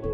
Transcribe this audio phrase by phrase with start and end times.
[0.00, 0.06] Hei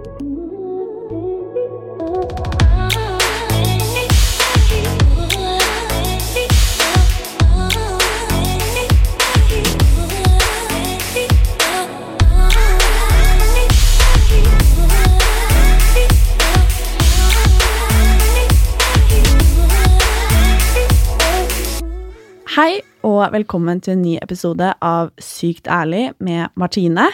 [23.05, 27.07] og velkommen til en ny episode av Sykt ærlig med Martine.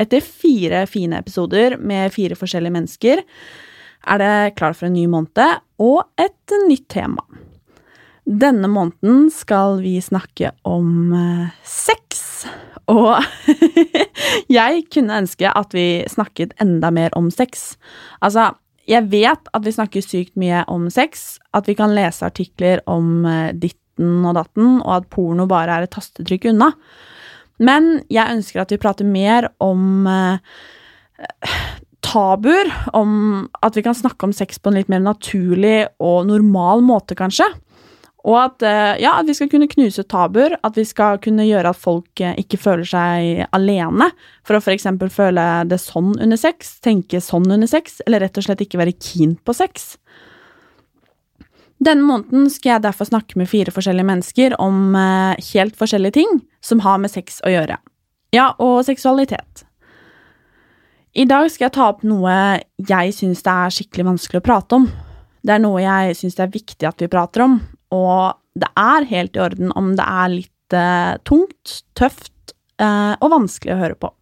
[0.00, 3.22] Etter fire fine episoder med fire forskjellige mennesker
[4.08, 7.24] er det klart for en ny måned og et nytt tema.
[8.24, 12.44] Denne måneden skal vi snakke om eh, sex.
[12.90, 13.18] Og
[14.58, 17.74] jeg kunne ønske at vi snakket enda mer om sex.
[18.22, 18.52] Altså,
[18.90, 23.26] jeg vet at vi snakker sykt mye om sex, at vi kan lese artikler om
[23.26, 26.70] eh, ditten og datten, og at porno bare er et tastetrykk unna.
[27.60, 30.40] Men jeg ønsker at vi prater mer om eh,
[32.04, 36.84] tabuer, om at vi kan snakke om sex på en litt mer naturlig og normal
[36.84, 37.48] måte, kanskje.
[38.28, 41.72] Og at, eh, ja, at vi skal kunne knuse tabuer, at vi skal kunne gjøre
[41.72, 44.10] at folk eh, ikke føler seg alene,
[44.44, 44.88] for å f.eks.
[45.14, 48.96] føle det sånn under sex, tenke sånn under sex, eller rett og slett ikke være
[49.00, 49.94] keen på sex.
[51.80, 56.40] Denne måneden skal jeg derfor snakke med fire forskjellige mennesker om eh, helt forskjellige ting
[56.60, 57.78] som har med sex å gjøre.
[58.36, 59.64] Ja, og seksualitet.
[61.16, 62.34] I dag skal jeg ta opp noe
[62.76, 64.84] jeg syns det er skikkelig vanskelig å prate om.
[65.40, 67.56] Det er noe jeg syns det er viktig at vi prater om,
[67.96, 73.32] og det er helt i orden om det er litt eh, tungt, tøft eh, og
[73.32, 74.12] vanskelig å høre på.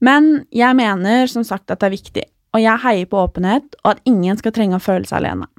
[0.00, 3.92] Men jeg mener som sagt at det er viktig, og jeg heier på åpenhet og
[3.92, 5.50] at ingen skal trenge å føle seg alene.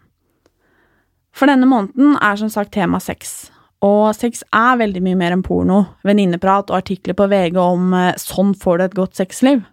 [1.37, 3.51] For denne måneden er som sagt tema sex,
[3.85, 8.15] og sex er veldig mye mer enn porno, venninneprat og artikler på VG om eh,
[8.17, 9.65] 'sånn får du et godt sexliv'.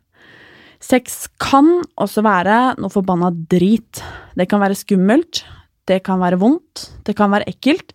[0.85, 4.03] Sex kan også være noe forbanna drit.
[4.37, 5.41] Det kan være skummelt,
[5.89, 7.95] det kan være vondt, det kan være ekkelt,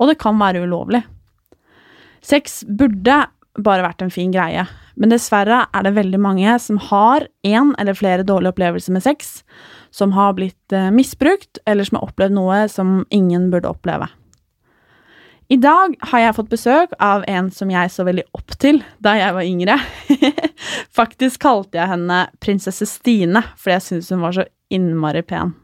[0.00, 1.02] og det kan være ulovlig.
[2.24, 3.26] Sex burde
[3.60, 4.64] bare vært en fin greie,
[5.00, 9.40] men dessverre er det veldig mange som har én eller flere dårlige opplevelser med sex,
[9.90, 14.10] som har blitt eh, misbrukt, eller som har opplevd noe som ingen burde oppleve.
[15.50, 19.16] I dag har jeg fått besøk av en som jeg så veldig opp til da
[19.18, 19.78] jeg var yngre.
[21.00, 25.56] Faktisk kalte jeg henne prinsesse Stine, fordi jeg syntes hun var så innmari pen.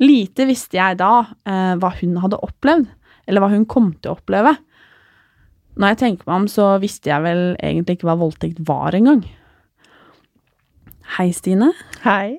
[0.00, 2.88] Lite visste jeg da eh, hva hun hadde opplevd,
[3.26, 4.54] eller hva hun kom til å oppleve.
[5.76, 9.22] Når jeg tenker meg om, så visste jeg vel egentlig ikke hva voldtekt var engang.
[11.16, 11.68] Hei, Stine.
[12.02, 12.38] Hei.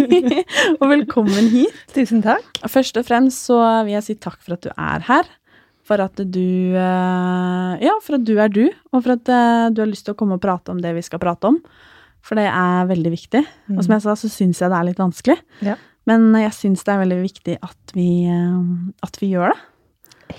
[0.80, 1.76] og velkommen hit.
[1.92, 2.46] Tusen takk.
[2.72, 5.28] Først og fremst så vil jeg si takk for at du er her.
[5.84, 9.82] For at du eh, Ja, for at du er du, og for at eh, du
[9.84, 11.60] har lyst til å komme og prate om det vi skal prate om.
[12.24, 13.44] For det er veldig viktig.
[13.76, 15.36] Og som jeg sa, så syns jeg det er litt vanskelig.
[15.68, 15.76] Ja.
[16.08, 18.58] Men jeg syns det er veldig viktig at vi, eh,
[19.04, 19.60] at vi gjør det.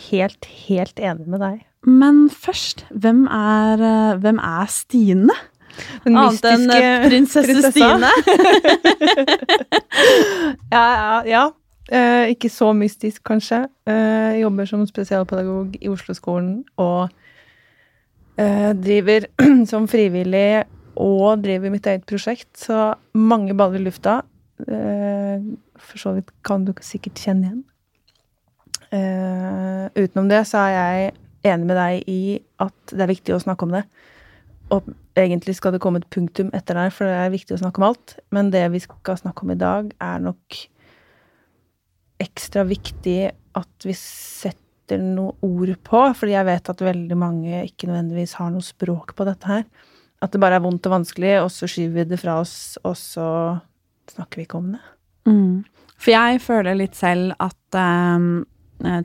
[0.09, 1.61] Helt, helt enig med deg.
[1.85, 5.35] Men først, hvem er, hvem er Stine?
[6.05, 7.71] Den Annet enn mystiske prinsesse.
[7.71, 8.11] Stine.
[10.71, 11.21] Ja, ja.
[11.29, 11.43] ja.
[11.91, 13.65] Eh, ikke så mystisk, kanskje.
[13.87, 17.09] Eh, jobber som spesialpedagog i Oslo-skolen og
[18.41, 19.27] eh, driver
[19.71, 20.65] som frivillig
[20.95, 24.21] og driver mitt eget prosjekt, så mange baller i lufta.
[24.65, 25.45] Eh,
[25.77, 27.63] for så vidt kan du sikkert kjenne igjen.
[28.95, 31.13] Eh, utenom det så er jeg
[31.45, 32.19] enig med deg i
[32.63, 33.83] at det er viktig å snakke om det.
[34.73, 37.81] Og egentlig skal det komme et punktum etter der, for det er viktig å snakke
[37.81, 38.15] om alt.
[38.33, 40.61] Men det vi skal snakke om i dag, er nok
[42.23, 43.19] ekstra viktig
[43.59, 48.51] at vi setter noe ord på, fordi jeg vet at veldig mange ikke nødvendigvis har
[48.53, 49.63] noe språk på dette her.
[50.23, 52.95] At det bare er vondt og vanskelig, og så skyver vi det fra oss, og
[52.97, 53.29] så
[54.09, 54.83] snakker vi ikke om det.
[55.29, 55.65] Mm.
[55.99, 58.45] For jeg føler litt selv at um,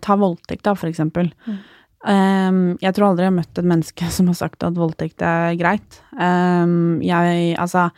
[0.03, 1.29] Ta voldtekt, da, for eksempel.
[1.47, 1.59] Mm.
[2.01, 5.55] Um, jeg tror aldri jeg har møtt et menneske som har sagt at voldtekt er
[5.61, 5.99] greit.
[6.17, 7.91] Um, jeg Altså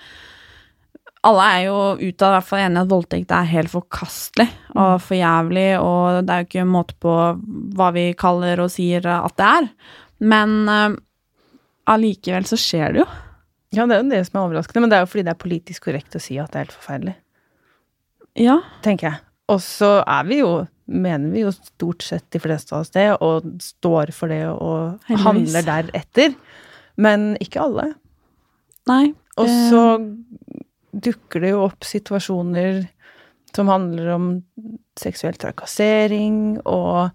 [1.23, 5.15] Alle er jo ut av hvert fall enige at voldtekt er helt forkastelig og for
[5.15, 7.13] jævlig, og det er jo ikke måte på
[7.79, 9.69] hva vi kaller og sier at det er.
[10.33, 10.97] Men um,
[11.95, 13.07] allikevel så skjer det jo.
[13.73, 15.41] Ja, det er jo det som er overraskende, men det er jo fordi det er
[15.47, 17.15] politisk korrekt å si at det er helt forferdelig,
[18.43, 18.59] Ja.
[18.85, 19.23] tenker jeg.
[19.53, 20.51] Og så er vi jo,
[20.87, 24.99] mener vi jo stort sett de fleste av oss det, og står for det og
[25.09, 25.25] Heldigvis.
[25.27, 26.35] handler deretter.
[26.97, 27.87] Men ikke alle.
[28.91, 29.15] Nei.
[29.41, 29.83] Og så
[30.93, 32.83] dukker det jo opp situasjoner
[33.55, 34.27] som handler om
[34.99, 37.11] seksuell trakassering, og,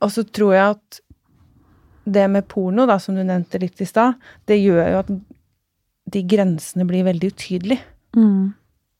[0.00, 1.00] og så tror jeg at
[2.08, 4.16] det med porno, da, som du nevnte litt i stad,
[4.48, 5.10] det gjør jo at
[6.08, 7.84] de grensene blir veldig utydelige
[8.16, 8.54] Mm.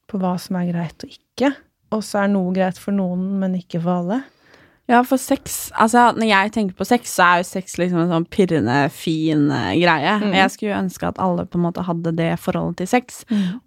[0.06, 1.49] på hva som er greit og ikke.
[1.94, 4.23] Og så er noe greit for noen, men ikke for alle.
[4.88, 8.08] Ja, for sex Altså, når jeg tenker på sex, så er jo sex liksom en
[8.08, 10.14] sånn pirrende, fin eh, greie.
[10.23, 10.32] Mm.
[10.32, 13.19] Jeg skulle jo ønske at alle på en måte hadde det forholdet til sex.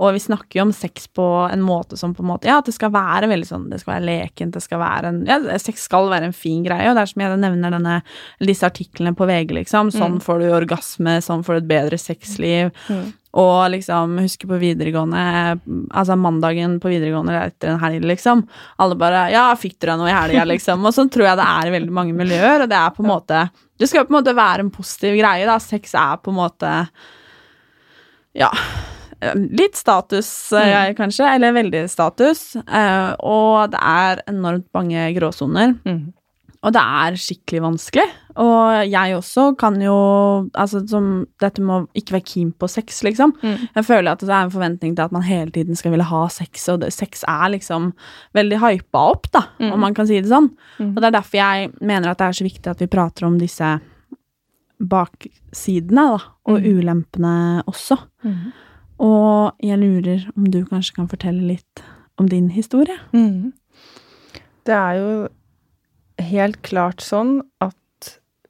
[0.01, 2.65] Og vi snakker jo om sex på en måte som på en måte Ja, at
[2.65, 5.85] det skal være veldig sånn Det skal være lekent, det skal være en Ja, sex
[5.85, 8.00] skal være en fin greie, og det er som jeg nevner denne
[8.41, 9.94] disse artiklene på VG, liksom.
[9.94, 10.21] Sånn Mm.
[10.25, 12.74] får du orgasme, sånn får du et bedre sexliv.
[13.39, 15.21] Og liksom, husker på videregående
[15.95, 18.43] Altså mandagen på videregående etter en helg, liksom.
[18.77, 20.83] Alle bare 'Ja, fikk dere noe i helga', liksom.
[20.85, 23.11] Og sånn tror jeg det er i veldig mange miljøer, og det er på en
[23.11, 23.49] måte
[23.79, 25.57] Det skal på en måte være en positiv greie, da.
[25.57, 26.87] Sex er på en måte
[28.35, 28.51] Ja.
[29.35, 30.95] Litt status, mm.
[30.97, 32.55] kanskje, eller veldig status.
[32.55, 35.77] eh, Og det er enormt mange gråsoner.
[35.85, 36.13] Mm.
[36.63, 38.03] Og det er skikkelig vanskelig.
[38.37, 39.95] Og jeg også kan jo
[40.53, 43.33] Altså som dette med å ikke være keen på sex, liksom.
[43.41, 43.67] Mm.
[43.75, 46.21] Jeg føler at det er en forventning til at man hele tiden skal ville ha
[46.29, 47.91] sex, og det, sex er liksom
[48.37, 49.71] veldig hypa opp, da, Mm.
[49.73, 50.51] om man kan si det sånn.
[50.79, 50.93] Mm.
[50.95, 53.37] Og det er derfor jeg mener at det er så viktig at vi prater om
[53.39, 53.79] disse
[54.81, 56.79] baksidene, da, og Mm.
[56.79, 57.97] ulempene også.
[58.23, 58.51] Mm.
[58.99, 61.83] Og jeg lurer om du kanskje kan fortelle litt
[62.19, 62.97] om din historie?
[63.13, 63.53] Mm.
[64.65, 65.27] Det er jo
[66.19, 67.77] helt klart sånn at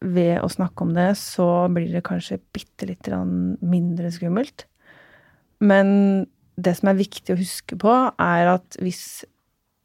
[0.02, 4.66] ved å snakke om det, så blir det kanskje bitte litt mindre skummelt.
[5.62, 6.26] Men
[6.58, 9.26] det som er viktig å huske på, er at hvis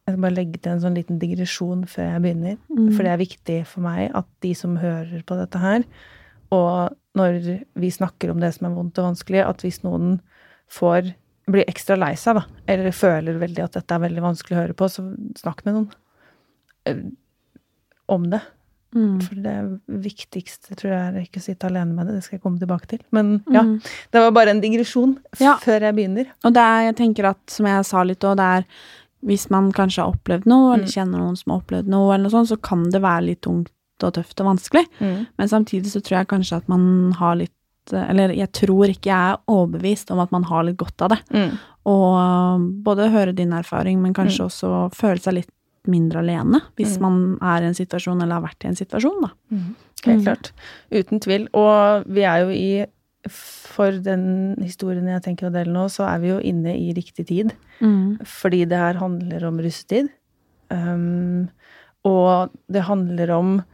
[0.06, 2.52] Jeg skal bare legge til en sånn liten digresjon før jeg begynner.
[2.70, 2.93] Mm.
[2.94, 5.82] For det er viktig for meg at de som hører på dette her,
[6.55, 10.20] og når vi snakker om det som er vondt og vanskelig, at hvis noen
[10.70, 11.11] får
[11.50, 14.79] blir ekstra lei seg, da, eller føler veldig at dette er veldig vanskelig å høre
[14.79, 15.05] på, så
[15.43, 17.11] snakk med noen
[18.08, 18.41] om det.
[18.97, 19.17] Mm.
[19.20, 19.55] For det
[20.06, 22.87] viktigste tror jeg er ikke å sitte alene med det, det skal jeg komme tilbake
[22.88, 23.00] til.
[23.12, 23.81] Men ja, Mm.
[24.12, 25.56] det var bare en digresjon Ja.
[25.56, 26.26] før jeg begynner.
[26.44, 28.64] Og det er, jeg tenker at, som jeg sa litt òg, det er
[29.26, 30.93] hvis man kanskje har opplevd noe, eller Mm.
[30.94, 33.70] kjenner noen som har opplevd noe, eller noe sånt, så kan det være litt tungt
[34.03, 34.87] og tøft og vanskelig.
[35.00, 37.50] Men samtidig så tror jeg kanskje at man har litt
[37.93, 41.20] Eller jeg tror ikke jeg er overbevist om at man har litt godt av det.
[41.31, 41.56] Mm.
[41.87, 45.50] Og både høre din erfaring, men kanskje også føle seg litt
[45.88, 47.00] mindre alene, hvis Mm.
[47.03, 49.31] man er i en situasjon eller har vært i en situasjon, da.
[50.05, 50.25] Helt Mm.
[50.25, 50.53] klart.
[50.93, 51.49] Uten tvil.
[51.55, 52.87] Og vi er jo i
[53.29, 57.27] For den historien jeg tenker å dele nå, så er vi jo inne i riktig
[57.27, 57.53] tid.
[58.23, 60.09] Fordi det her handler om russetid.
[60.71, 61.49] Um,
[62.05, 63.65] og det handler om,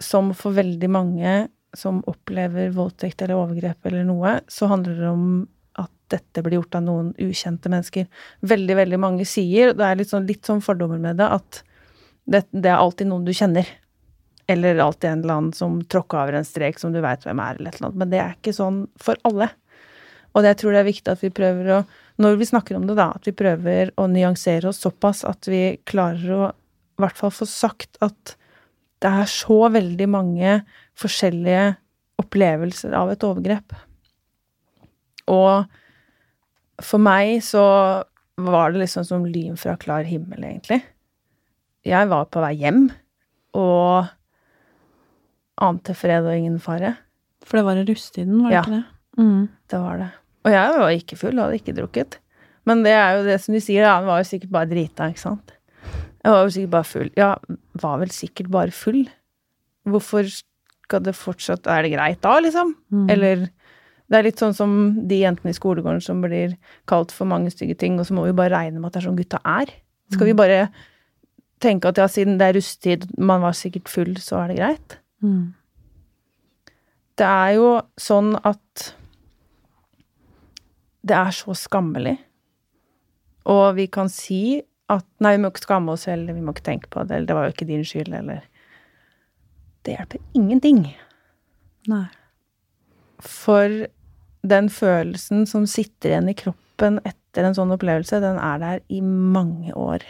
[0.00, 5.48] som for veldig mange som opplever voldtekt eller overgrep eller noe, så handler det om
[6.12, 8.08] dette blir gjort av noen ukjente mennesker.
[8.40, 11.62] Veldig, veldig mange sier, det er litt sånn, litt sånn fordommer med det, at
[12.28, 13.68] det, det er alltid noen du kjenner.
[14.48, 17.58] Eller alltid en eller annen som tråkka over en strek som du veit hvem er,
[17.58, 18.02] eller et eller annet.
[18.02, 19.50] Men det er ikke sånn for alle.
[20.32, 21.80] Og det, jeg tror det er viktig at vi prøver å
[22.18, 25.78] Når vi snakker om det, da, at vi prøver å nyansere oss såpass at vi
[25.86, 28.32] klarer å i hvert fall få sagt at
[28.98, 30.56] det er så veldig mange
[30.98, 31.76] forskjellige
[32.18, 33.76] opplevelser av et overgrep.
[35.30, 35.68] Og
[36.82, 37.62] for meg så
[38.38, 40.82] var det liksom som lyn fra klar himmel, egentlig.
[41.88, 42.84] Jeg var på vei hjem,
[43.58, 44.06] og
[45.58, 46.94] ante fred og ingen fare.
[47.46, 48.62] For det var i rusttiden, var det Ja.
[48.62, 48.84] ikke det?
[49.18, 49.48] Mm.
[49.68, 50.10] Det var det.
[50.44, 52.18] Og jeg var ikke full, hadde ikke drukket.
[52.66, 53.96] Men det er jo det som de sier, da.
[53.98, 55.52] Han var jo sikkert bare drita, ikke sant.
[56.22, 57.10] Jeg var jo sikkert bare full.
[57.16, 57.34] Ja,
[57.80, 59.08] var vel sikkert bare full.
[59.88, 62.74] Hvorfor skal det fortsatt Er det greit da, liksom?
[62.92, 63.10] Mm.
[63.10, 63.48] Eller
[64.08, 64.70] det er litt sånn som
[65.08, 66.54] de jentene i skolegården som blir
[66.88, 69.08] kalt for mange stygge ting, og så må vi bare regne med at det er
[69.10, 69.72] sånn gutta er.
[70.14, 70.60] Skal vi bare
[71.60, 74.96] tenke at ja, siden det er russetid, man var sikkert full, så er det greit?
[75.20, 75.52] Mm.
[77.18, 77.68] Det er jo
[78.00, 78.88] sånn at
[81.08, 82.16] det er så skammelig.
[83.48, 84.60] Og vi kan si
[84.92, 87.28] at nei, vi må ikke skamme oss, eller vi må ikke tenke på det, eller
[87.28, 88.46] det var jo ikke din skyld, eller
[89.86, 90.80] Det hjelper ingenting.
[91.88, 92.08] Nei.
[93.24, 93.86] For
[94.50, 99.00] den følelsen som sitter igjen i kroppen etter en sånn opplevelse, den er der i
[99.04, 100.04] mange år.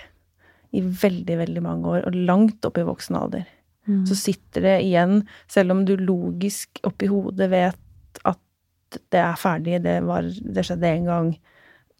[0.76, 3.46] I veldig, veldig mange år, og langt opp i voksen alder.
[3.88, 4.02] Mm.
[4.08, 9.80] Så sitter det igjen, selv om du logisk oppi hodet vet at det er ferdig,
[9.84, 11.30] det, var, det skjedde en gang,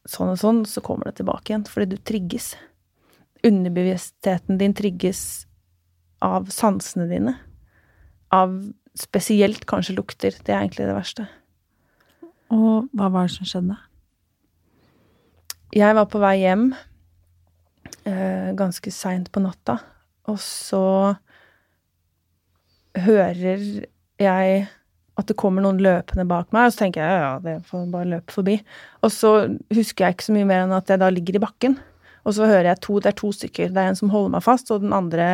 [0.08, 2.52] sånn og sånn, så kommer det tilbake igjen, fordi du trigges.
[3.46, 5.22] Underbevisstheten din trigges
[6.24, 7.34] av sansene dine.
[8.34, 8.52] Av
[8.98, 10.34] spesielt kanskje lukter.
[10.44, 11.28] Det er egentlig det verste.
[12.54, 13.76] Og hva var det som skjedde?
[15.76, 16.70] Jeg var på vei hjem
[18.08, 19.76] eh, ganske seint på natta,
[20.28, 20.84] og så
[22.98, 23.60] hører
[24.18, 24.64] jeg
[25.18, 28.10] at det kommer noen løpende bak meg, og så tenker jeg ja, det får bare
[28.14, 28.56] løpe forbi.
[29.02, 29.32] Og så
[29.74, 31.74] husker jeg ikke så mye mer enn at jeg da ligger i bakken.
[32.22, 33.72] Og så hører jeg to, det er to stykker.
[33.74, 35.28] Det er en som holder meg fast, og den andre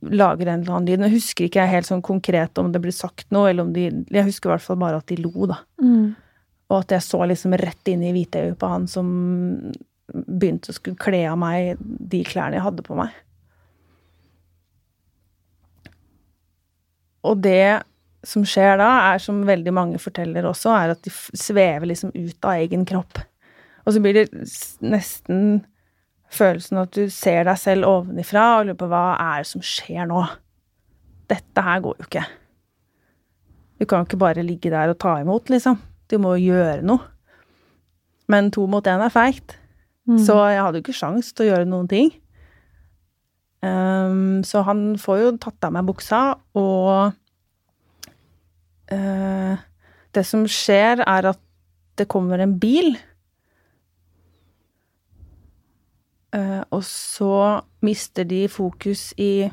[0.00, 1.04] lager en eller annen lyd.
[1.06, 3.88] Jeg husker ikke jeg helt sånn konkret om det blir sagt noe, eller om de
[3.88, 5.60] Jeg husker i hvert fall bare at de lo, da.
[5.82, 6.14] Mm.
[6.68, 9.08] Og at jeg så liksom rett inn i hvitøyet på han som
[10.08, 13.16] begynte å skulle kle av meg de klærne jeg hadde på meg.
[17.28, 17.82] Og det
[18.26, 22.46] som skjer da, er som veldig mange forteller også, er at de svever liksom ut
[22.48, 23.20] av egen kropp.
[23.86, 24.26] Og så blir det
[24.84, 25.62] nesten
[26.34, 30.08] følelsen at du ser deg selv ovenifra og lurer på hva er det som skjer
[30.10, 30.24] nå?
[31.28, 32.24] Dette her går jo ikke.
[33.78, 35.78] Du kan jo ikke bare ligge der og ta imot, liksom.
[36.08, 37.04] Du må jo gjøre noe.
[38.28, 39.56] Men to mot én er feigt.
[40.08, 40.18] Mm.
[40.24, 42.10] Så jeg hadde jo ikke sjans til å gjøre noen ting.
[43.64, 46.20] Um, så han får jo tatt av meg buksa,
[46.54, 47.10] og
[48.92, 49.64] uh,
[50.14, 51.40] Det som skjer, er at
[51.98, 52.94] det kommer en bil.
[52.94, 53.04] Eh,
[56.34, 59.48] og så mister de fokus i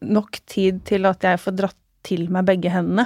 [0.00, 3.04] nok tid til at jeg får dratt til meg begge hendene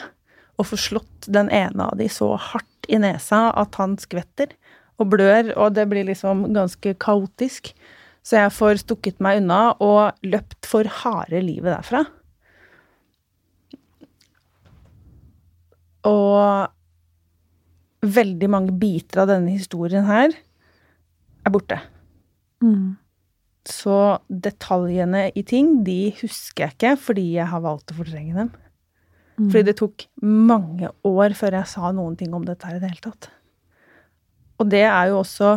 [0.60, 4.52] og får slått den ene av de så hardt i nesa at han skvetter
[5.00, 7.72] og blør, og det blir liksom ganske kaotisk.
[8.22, 12.04] Så jeg får stukket meg unna og løpt for harde livet derfra.
[16.06, 16.70] Og
[18.02, 20.30] veldig mange biter av denne historien her
[21.42, 21.80] er borte.
[22.62, 22.94] Mm.
[23.68, 28.50] Så detaljene i ting, de husker jeg ikke fordi jeg har valgt å fortrenge dem.
[29.38, 29.50] Mm.
[29.50, 32.90] Fordi det tok mange år før jeg sa noen ting om dette her i det
[32.90, 33.30] hele tatt.
[34.60, 35.56] Og det er jo også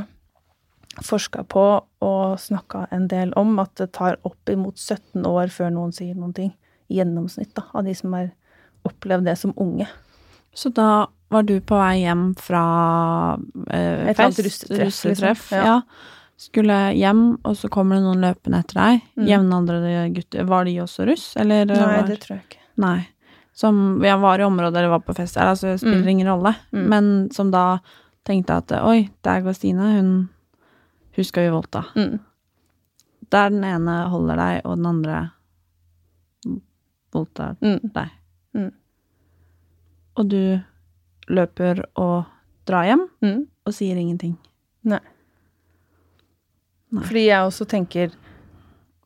[1.03, 1.65] forska på
[2.05, 6.15] og snakka en del om, at det tar opp imot 17 år før noen sier
[6.15, 6.53] noen ting.
[6.87, 8.29] I gjennomsnitt, da, av de som har
[8.85, 9.87] opplevd det som unge.
[10.55, 12.65] Så da var du på vei hjem fra
[13.73, 15.57] eh, fest, russetreff, russetreff, liksom.
[15.57, 15.65] Ja.
[15.65, 16.13] ja.
[16.37, 19.01] Skulle hjem, og så kommer det noen løpende etter deg.
[19.15, 19.27] Mm.
[19.29, 20.43] Jevnaldrende gutter.
[20.49, 21.65] Var de også russ, eller?
[21.69, 22.07] Nei, var...
[22.09, 22.59] det tror jeg ikke.
[22.83, 23.07] Nei.
[23.55, 26.09] Som jeg var i området eller var på fest, altså det spiller Mm.
[26.11, 26.51] ingen rolle.
[26.75, 26.85] Mm.
[26.91, 27.79] Men som da
[28.27, 30.09] tenkte at oi, der går Stine, hun,
[31.15, 31.85] hun skal vi voldta.
[31.95, 32.19] Mm.
[33.31, 35.21] Der den ene holder deg, og den andre
[37.15, 37.79] voldtar Mm.
[37.93, 38.09] deg.
[38.53, 38.71] Mm.
[40.17, 40.59] Og du
[41.29, 42.25] løper og
[42.67, 43.47] drar hjem Mm.
[43.65, 44.37] og sier ingenting.
[44.83, 44.99] Nei.
[46.93, 47.03] Nei.
[47.07, 48.13] Fordi jeg også tenker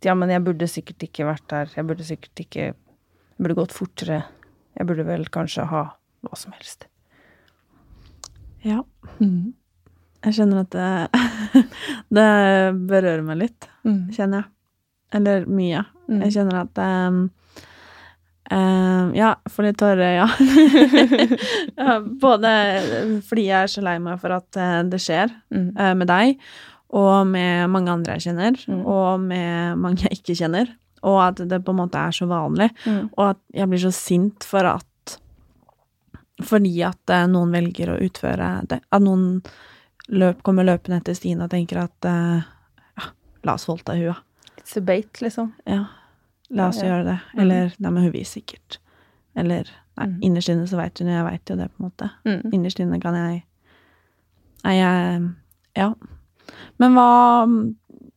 [0.04, 1.72] ja, men jeg burde sikkert ikke vært der.
[1.76, 2.76] Jeg burde sikkert ikke Jeg
[3.40, 4.22] burde gått fortere.
[4.78, 5.82] Jeg burde vel kanskje ha
[6.24, 6.86] hva som helst.
[8.64, 8.82] Ja.
[9.20, 11.66] Jeg skjønner at det,
[12.20, 12.30] det
[12.90, 14.10] berører meg litt, Mm.
[14.12, 14.50] kjenner jeg.
[15.16, 15.84] Eller mye.
[16.10, 16.20] Mm.
[16.26, 17.20] Jeg kjenner at um,
[18.52, 20.28] um, Ja, for litt tårer, ja.
[22.22, 22.52] Både
[23.26, 25.70] fordi jeg er så lei meg for at eh, det skjer Mm.
[25.80, 26.36] eh, med deg,
[26.90, 28.86] og med mange andre jeg kjenner, Mm.
[28.86, 30.72] og med mange jeg ikke kjenner.
[31.04, 32.70] Og at det på en måte er så vanlig.
[32.86, 33.10] Mm.
[33.18, 34.86] Og at jeg blir så sint for at
[36.42, 38.80] Fordi at eh, noen velger å utføre det.
[38.96, 39.42] At noen
[40.08, 42.46] løp, kommer løpende etter Stine og tenker at eh,
[42.96, 43.10] ja,
[43.44, 44.16] la oss voldta henne.
[44.58, 45.52] It's a bait, liksom.
[45.68, 45.82] Ja,
[46.50, 46.90] la oss Ja, ja.
[46.94, 47.18] gjøre det.
[47.34, 47.42] Mm.
[47.44, 48.80] Eller nei, men hun vil sikkert.
[49.36, 49.68] Eller
[49.98, 50.20] nei, Mm.
[50.24, 52.10] innerst inne så veit hun, og jeg veit jo det, på en måte.
[52.26, 52.54] Mm.
[52.56, 53.44] Innerst inne kan jeg
[54.64, 55.36] Nei, jeg
[55.76, 55.94] Ja.
[56.80, 57.46] Men hva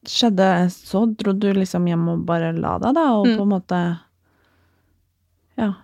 [0.09, 1.05] skjedde så?
[1.17, 3.37] Dro du liksom hjem og bare la deg, da, og Mm.
[3.39, 3.81] på en måte
[5.59, 5.75] Ja.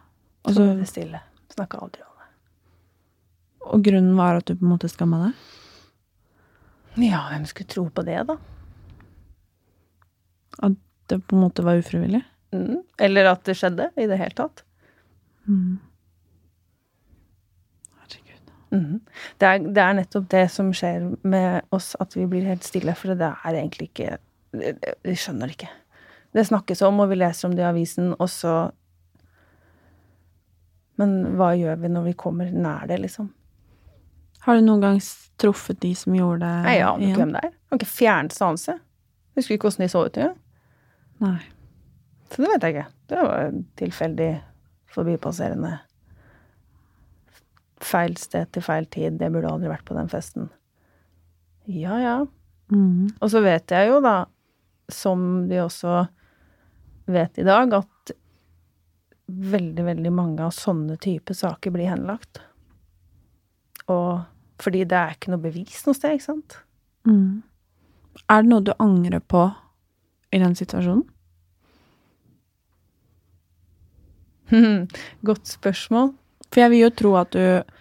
[0.44, 1.20] Og Så så ble det stille.
[1.54, 2.28] Snakka aldri om det.
[3.72, 5.34] Og grunnen var at du på en måte skamma deg?
[7.10, 8.36] Ja, hvem skulle tro på det, da?
[10.62, 10.72] At
[11.08, 12.24] det på en måte var ufrivillig?
[12.52, 12.82] Mm.
[12.98, 14.62] Eller at det skjedde i det hele tatt.
[15.46, 15.78] Mm.
[18.70, 19.00] Mhm.
[19.40, 22.94] Det, er, det er nettopp det som skjer med oss, at vi blir helt stille.
[22.94, 24.18] For det er egentlig ikke
[25.04, 25.70] Vi skjønner det ikke.
[26.32, 28.70] Det snakkes om, og vi leser om det i avisen, og så
[30.98, 33.28] Men hva gjør vi når vi kommer nær det, liksom?
[34.42, 35.00] Har du noen gang
[35.38, 37.52] truffet de som gjorde det Nei, jeg aner ikke hvem det er.
[37.68, 38.74] Har ikke fjerneste anelse.
[39.38, 40.38] Husker ikke åssen de så ut engang.
[41.22, 41.38] Nei.
[42.32, 42.86] Så det vet jeg ikke.
[43.08, 44.30] Det var tilfeldig
[44.94, 45.74] forbipasserende.
[47.84, 49.20] Feil sted til feil tid.
[49.22, 50.48] Jeg burde aldri vært på den festen.
[51.68, 52.16] Ja, ja.
[52.72, 53.08] Mm.
[53.20, 54.22] Og så vet jeg jo, da,
[54.92, 56.02] som de også
[57.08, 58.14] vet i dag, at
[59.28, 62.40] veldig, veldig mange av sånne type saker blir henlagt.
[63.92, 64.24] Og
[64.62, 66.58] fordi det er ikke noe bevis noe sted, ikke sant?
[67.08, 67.44] Mm.
[68.26, 69.46] Er det noe du angrer på
[70.34, 71.06] i den situasjonen?
[75.28, 76.12] Godt spørsmål.
[76.58, 77.74] For jeg vil jo tro at du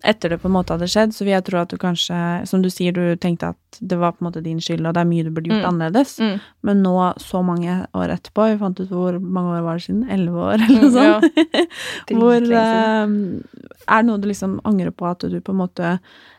[0.00, 2.16] etter det på en måte hadde skjedd, så vil jeg tro at du kanskje,
[2.48, 5.02] som du sier, du tenkte at det var på en måte din skyld, og det
[5.02, 5.68] er mye du burde gjort Mm.
[5.68, 6.14] annerledes.
[6.24, 6.38] Mm.
[6.64, 10.06] Men nå, så mange år etterpå, vi fant ut hvor mange år var det siden?
[10.08, 11.42] Elleve år, eller noe sånt.
[12.16, 12.64] hvor Dritlenge
[13.04, 15.92] eh, Er det noe du liksom angrer på at du på en måte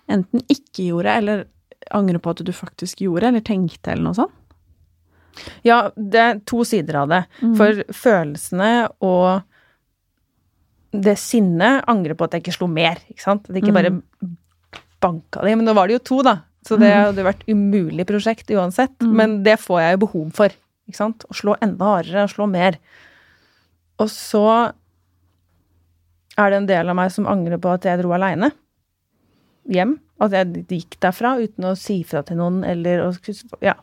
[0.10, 1.46] enten ikke gjorde, eller
[1.94, 4.34] angrer på at du faktisk gjorde, eller tenkte, eller noe sånt?
[5.64, 7.22] Ja, det er to sider av det.
[7.46, 7.56] Mm.
[7.62, 8.72] For følelsene
[9.06, 9.46] og
[10.92, 13.48] det sinnet angrer på at jeg ikke slo mer, ikke sant?
[13.48, 13.94] At jeg ikke bare
[15.02, 15.54] banka de.
[15.56, 16.42] Men nå var det jo to, da.
[16.68, 18.94] Så det hadde vært umulig prosjekt uansett.
[19.02, 19.14] Mm.
[19.18, 20.54] Men det får jeg jo behov for,
[20.90, 21.26] ikke sant?
[21.26, 22.78] Å slå enda hardere, å slå mer.
[24.02, 24.46] Og så
[26.38, 28.52] er det en del av meg som angrer på at jeg dro aleine
[29.72, 29.96] hjem.
[30.22, 33.12] At jeg gikk derfra uten å si fra til noen, eller å
[33.64, 33.76] Ja.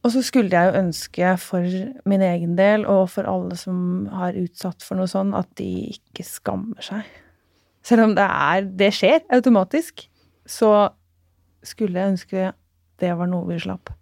[0.00, 1.66] Og så skulle jeg jo ønske for
[2.08, 6.24] min egen del, og for alle som har utsatt for noe sånn, at de ikke
[6.24, 7.04] skammer seg.
[7.84, 10.06] Selv om det er Det skjer automatisk,
[10.46, 10.90] så
[11.64, 12.52] skulle jeg ønske
[13.00, 13.92] det var noe vi slapp.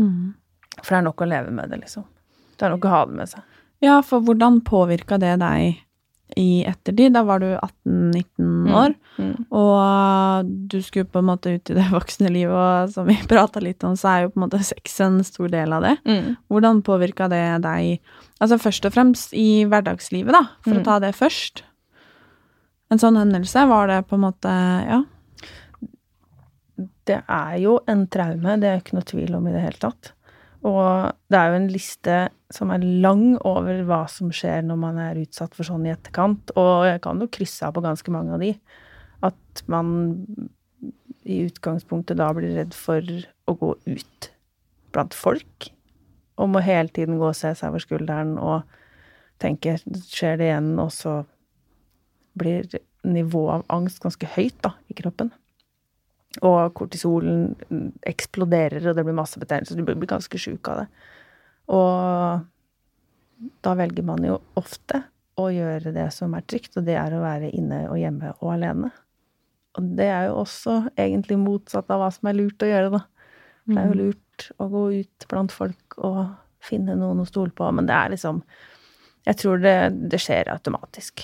[0.00, 0.32] Mm.
[0.80, 2.04] For det er nok å leve med det, liksom.
[2.56, 3.58] Det er nok å ha det med seg.
[3.84, 5.80] Ja, for hvordan påvirka det deg
[6.36, 7.12] i ettertid?
[7.14, 9.44] Da var du 18-19 år, Mm.
[9.52, 13.60] og du skulle på en måte ut i det voksne livet, og som vi prata
[13.60, 15.96] litt om, så er jo på en måte sex en stor del av det.
[16.08, 16.36] Mm.
[16.48, 18.00] Hvordan påvirka det deg,
[18.40, 20.80] altså først og fremst i hverdagslivet, da, for Mm.
[20.80, 21.62] å ta det først?
[22.90, 24.48] En sånn hendelse, var det på en måte
[24.88, 25.02] Ja.
[27.04, 30.12] Det er jo en traume, det er ikke noe tvil om i det hele tatt.
[30.62, 32.16] Og det er jo en liste
[32.54, 36.52] som er lang over hva som skjer når man er utsatt for sånn i etterkant,
[36.54, 38.52] og jeg kan jo krysse av på ganske mange av de.
[39.26, 40.12] At man
[41.22, 44.30] i utgangspunktet da blir redd for å gå ut
[44.94, 45.70] blant folk,
[46.38, 48.62] og må hele tiden gå og se seg over skulderen og
[49.42, 51.22] tenke skjer det igjen, og så
[52.38, 52.68] blir
[53.02, 55.32] nivået av angst ganske høyt da, i kroppen.
[56.40, 57.50] Og kortisolen
[58.08, 59.76] eksploderer, og det blir masse betennelse.
[59.76, 60.88] Du blir ganske sjuk av det.
[61.72, 62.40] Og
[63.64, 65.02] da velger man jo ofte
[65.40, 68.54] å gjøre det som er trygt, og det er å være inne og hjemme og
[68.54, 68.92] alene.
[69.78, 73.02] Og det er jo også egentlig motsatt av hva som er lurt å gjøre, da.
[73.62, 76.24] Det er jo lurt å gå ut blant folk og
[76.62, 78.42] finne noen å stole på, men det er liksom
[79.22, 79.76] Jeg tror det,
[80.10, 81.22] det skjer automatisk.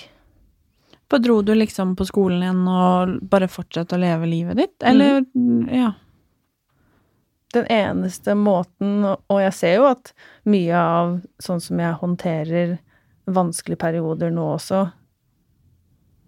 [1.09, 5.23] For dro du liksom på skolen igjen og bare fortsatte å leve livet ditt, eller
[5.73, 5.93] Ja.
[7.53, 10.13] den eneste måten, og jeg ser jo at
[10.45, 12.77] mye av sånn som jeg håndterer
[13.25, 14.91] vanskelige perioder nå også,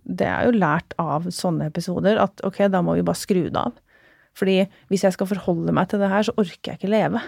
[0.09, 3.55] det er jo lært av sånne episoder at ok, da må vi bare skru det
[3.61, 3.73] av.
[4.33, 7.21] Fordi hvis jeg skal forholde meg til det her, så orker jeg ikke leve.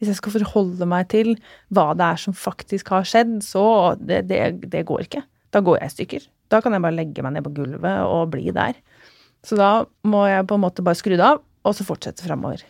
[0.00, 1.32] Hvis jeg skal forholde meg til
[1.72, 3.64] hva det er som faktisk har skjedd, så
[4.00, 5.22] det, det, det går ikke.
[5.52, 6.28] Da går jeg i stykker.
[6.50, 8.78] Da kan jeg bare legge meg ned på gulvet og bli der.
[9.46, 9.70] Så da
[10.04, 12.64] må jeg på en måte bare skru det av, og så fortsette framover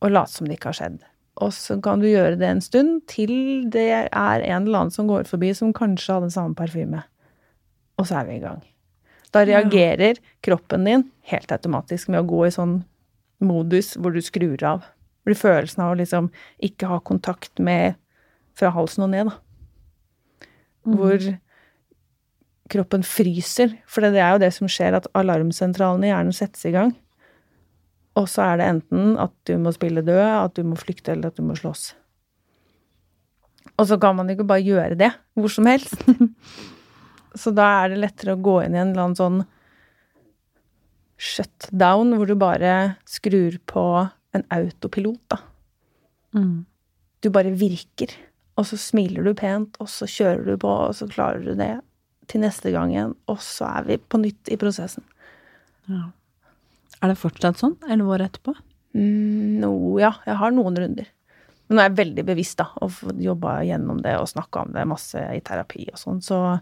[0.00, 0.98] og late som det ikke har skjedd.
[1.40, 3.32] Og så kan du gjøre det en stund til
[3.72, 4.08] det er
[4.42, 7.02] en eller annen som går forbi som kanskje hadde samme parfyme.
[8.00, 8.62] Og så er vi i gang.
[9.30, 12.80] Da reagerer kroppen din helt automatisk med å gå i sånn
[13.44, 14.82] modus hvor du skrur av.
[15.24, 16.30] Blir følelsen av å liksom
[16.64, 17.96] ikke ha kontakt med
[18.58, 19.36] fra halsen og ned, da.
[20.90, 21.20] Hvor
[22.70, 23.74] kroppen fryser.
[23.90, 26.94] For det er jo det som skjer, at alarmsentralen i hjernen settes i gang.
[28.18, 31.30] Og så er det enten at du må spille død, at du må flykte, eller
[31.30, 31.92] at du må slåss.
[33.78, 36.02] Og så kan man ikke bare gjøre det hvor som helst.
[37.40, 39.42] så da er det lettere å gå inn i en eller annen sånn
[41.20, 43.84] shutdown, hvor du bare skrur på
[44.36, 45.40] en autopilot, da.
[46.36, 46.64] Mm.
[47.20, 48.12] Du bare virker,
[48.56, 51.74] og så smiler du pent, og så kjører du på, og så klarer du det
[52.30, 55.06] til neste gang igjen, og så er vi på nytt i prosessen.
[55.90, 56.08] ja.
[57.00, 58.52] Er det fortsatt sånn, elleve år etterpå?
[58.92, 59.70] Mm, no,
[60.02, 61.06] ja, jeg har noen runder.
[61.68, 64.84] Men nå er jeg veldig bevisst, da, og jobba gjennom det og snakka om det
[64.90, 66.58] masse i terapi og sånn, så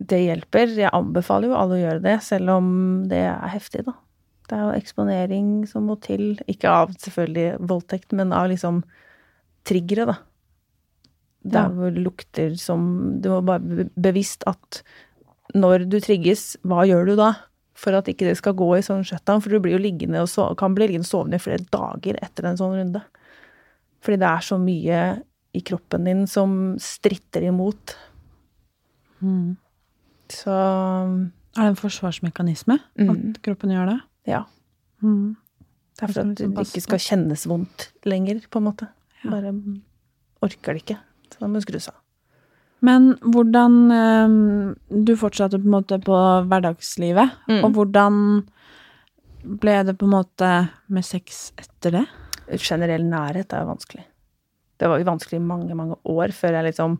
[0.00, 0.72] det hjelper.
[0.78, 2.70] Jeg anbefaler jo alle å gjøre det, selv om
[3.10, 3.96] det er heftig, da.
[4.48, 6.32] Det er jo eksponering som må til.
[6.50, 8.80] Ikke av selvfølgelig voldtekt, men av liksom
[9.68, 10.16] triggere, da.
[11.42, 14.82] Der hvor det lukter som Du må bare be- bevisst at
[15.54, 17.32] når du trigges, hva gjør du da?
[17.74, 19.40] For at ikke det skal gå i sånn shutdown.
[19.40, 22.44] For du blir jo liggende og sove, kan bli liggende sovende i flere dager etter
[22.44, 23.02] en sånn runde.
[24.04, 25.00] Fordi det er så mye
[25.54, 27.96] i kroppen din som stritter imot.
[29.22, 29.56] Mm.
[30.30, 30.50] Så
[31.56, 33.10] Er det en forsvarsmekanisme Mm.
[33.34, 34.00] at kroppen gjør det?
[34.26, 34.44] ja.
[35.02, 35.36] Mm.
[35.96, 38.88] Det er for at liksom det ikke skal kjennes vondt lenger, på en måte.
[39.24, 39.30] Ja.
[39.30, 39.52] Bare
[40.42, 40.98] orker det ikke.
[41.30, 42.00] Så da må du skru seg av.
[42.82, 46.16] Men hvordan eh, Du fortsatte på en måte på
[46.48, 47.64] hverdagslivet, Mm.
[47.64, 48.16] og hvordan
[49.44, 50.48] ble det på en måte
[50.88, 52.06] med sex etter det?
[52.60, 54.04] Generell nærhet er jo vanskelig.
[54.80, 56.98] Det var jo vanskelig i mange, mange år før jeg liksom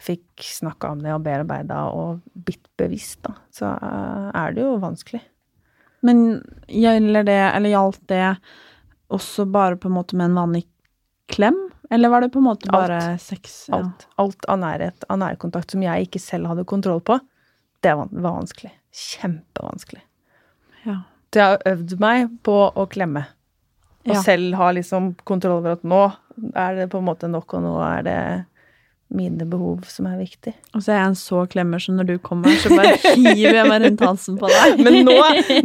[0.00, 3.34] fikk snakka om det og bearbeida og blitt bevisst, da.
[3.52, 5.20] Så eh, er det jo vanskelig.
[6.02, 8.36] Men gjelder det, eller gjaldt det
[9.12, 10.64] også bare på en måte med en vanlig
[11.28, 11.69] klem?
[11.90, 12.72] Eller var det på en måte Alt.
[12.76, 13.64] bare sex?
[13.68, 13.80] Ja.
[13.80, 17.16] Alt, alt av nærhet, av nærkontakt som jeg ikke selv hadde kontroll på,
[17.82, 18.70] det var, vanskelig.
[18.94, 20.02] Kjempevanskelig.
[20.84, 21.00] Ja.
[21.32, 23.26] Så jeg har øvd meg på å klemme.
[24.06, 24.22] Og Ja.
[24.22, 26.12] selv ha liksom kontroll over at nå
[26.56, 28.46] er det på en måte nok, og nå er det
[29.12, 30.54] mine behov som er viktig.
[30.74, 33.68] Og så er jeg en så klemmer, så når du kommer, så bare hiver jeg
[33.68, 34.78] meg rundt halsen på deg.
[34.86, 35.16] Men nå,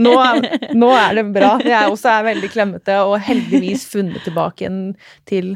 [0.01, 0.15] nå,
[0.73, 1.51] nå er det bra.
[1.61, 4.71] Jeg også er veldig klemmete, og heldigvis funnet tilbake
[5.29, 5.55] til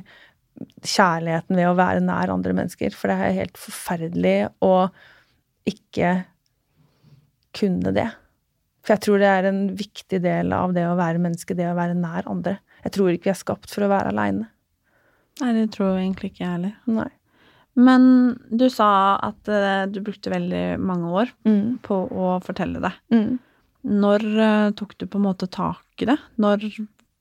[0.86, 2.94] kjærligheten ved å være nær andre mennesker.
[2.96, 4.74] For det er helt forferdelig å
[5.70, 6.14] ikke
[7.58, 8.08] kunne det.
[8.86, 11.76] For jeg tror det er en viktig del av det å være menneske, det å
[11.78, 12.58] være nær andre.
[12.86, 14.48] Jeg tror ikke vi er skapt for å være aleine.
[15.42, 16.76] Nei, det tror jeg egentlig ikke jeg heller.
[16.92, 17.10] Nei.
[17.80, 18.06] Men
[18.52, 18.88] du sa
[19.24, 21.78] at eh, du brukte veldig mange år Mm.
[21.86, 22.92] på å fortelle det.
[23.14, 23.38] Mm.
[24.02, 26.18] Når eh, tok du på en måte tak i det?
[26.42, 26.66] Når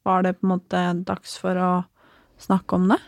[0.08, 1.70] var det på en måte dags for å
[2.42, 2.98] snakke om det?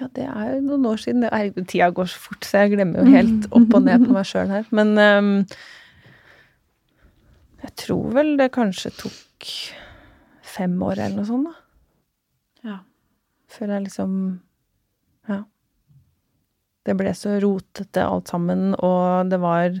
[0.00, 1.24] Ja, det er jo noen år siden.
[1.26, 4.14] Det er, tida går så fort, så jeg glemmer jo helt opp og ned på
[4.16, 4.68] meg sjøl her.
[4.72, 5.32] Men um,
[7.60, 9.50] jeg tror vel det kanskje tok
[10.50, 12.70] fem år eller noe sånt, da.
[12.70, 12.78] Ja.
[13.50, 14.14] Før jeg liksom
[15.28, 15.42] Ja.
[16.86, 19.76] Det ble så rotete alt sammen, og det var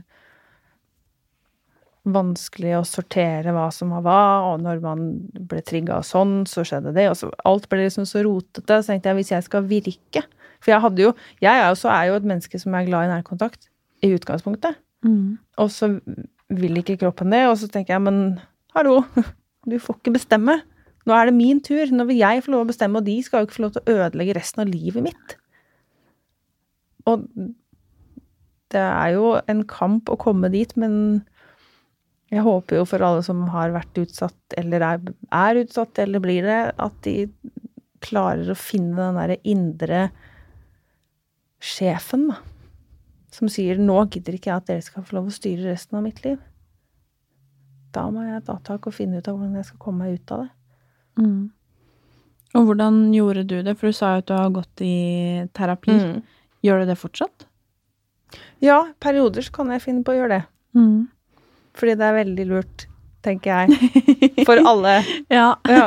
[2.08, 5.06] vanskelig å sortere hva som var hva, og når man
[5.50, 7.06] ble trigga sånn, så skjedde det.
[7.12, 8.80] Og så, alt ble liksom så rotete.
[8.80, 10.24] Så tenkte jeg hvis jeg skal virke
[10.60, 11.10] For jeg hadde jo
[11.40, 13.68] Jeg er jo, så er jo et menneske som er glad i nærkontakt,
[14.04, 14.80] i utgangspunktet.
[15.04, 15.38] Mm.
[15.60, 15.92] Og så
[16.50, 18.40] vil ikke kroppen det, og så tenker jeg, men
[18.76, 19.02] hallo,
[19.70, 20.60] du får ikke bestemme.
[21.08, 21.92] Nå er det min tur.
[21.92, 23.84] Nå vil jeg få lov å bestemme, og de skal jo ikke få lov til
[23.84, 25.36] å ødelegge resten av livet mitt.
[27.08, 27.24] Og
[28.70, 31.22] det er jo en kamp å komme dit, men
[32.30, 35.00] jeg håper jo for alle som har vært utsatt, eller er,
[35.34, 37.16] er utsatt, eller blir det, at de
[38.00, 40.06] klarer å finne den derre indre
[41.60, 42.38] sjefen, da
[43.34, 46.04] som sier 'nå gidder ikke jeg at dere skal få lov å styre resten av
[46.04, 46.42] mitt liv'.
[47.94, 50.32] Da må jeg ta tak og finne ut av hvordan jeg skal komme meg ut
[50.32, 50.50] av det.
[51.18, 51.50] Mm.
[52.54, 53.76] Og hvordan gjorde du det?
[53.78, 55.90] For du sa jo at du har gått i terapi.
[55.90, 56.22] Mm.
[56.62, 57.46] Gjør du det fortsatt?
[58.62, 60.44] Ja, perioder så kan jeg finne på å gjøre det.
[60.74, 61.08] Mm.
[61.80, 62.86] Fordi det er veldig lurt,
[63.24, 64.44] tenker jeg.
[64.48, 64.98] For alle.
[65.32, 65.54] Ja.
[65.68, 65.86] Ja.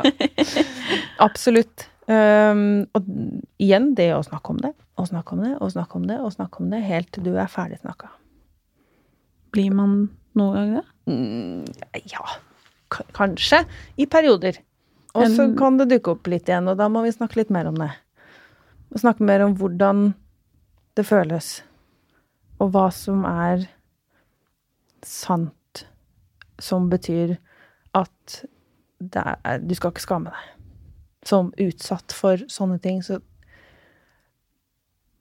[1.23, 1.87] Absolutt.
[2.09, 3.05] Um, og
[3.63, 6.33] igjen, det å snakke om det, og snakke om det, og snakke om det, og
[6.35, 8.09] snakke om det, helt til du er ferdig snakka.
[9.55, 9.93] Blir man
[10.35, 10.83] noen gang det?
[11.07, 12.25] Mm, ja,
[12.91, 13.61] k kanskje.
[14.01, 14.57] I perioder.
[15.13, 17.53] Og så En- kan det dukke opp litt igjen, og da må vi snakke litt
[17.53, 17.91] mer om det.
[18.91, 20.07] Og snakke mer om hvordan
[20.97, 21.61] det føles,
[22.61, 23.63] og hva som er
[25.05, 25.53] sant,
[26.61, 27.37] som betyr
[27.97, 28.43] at
[29.03, 30.49] er, du skal ikke skamme deg.
[31.27, 33.19] Som utsatt for sånne ting, så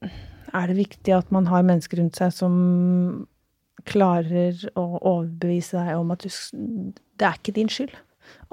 [0.02, 2.54] er det viktig at man har mennesker rundt seg som
[3.88, 6.30] klarer å overbevise deg om at du,
[7.18, 7.94] det er ikke din skyld.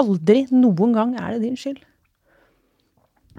[0.02, 1.82] Aldri noen gang er det din skyld.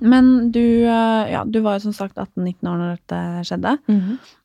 [0.00, 3.74] Men du, eh, ja, du var jo som sagt 18-19 år når dette skjedde,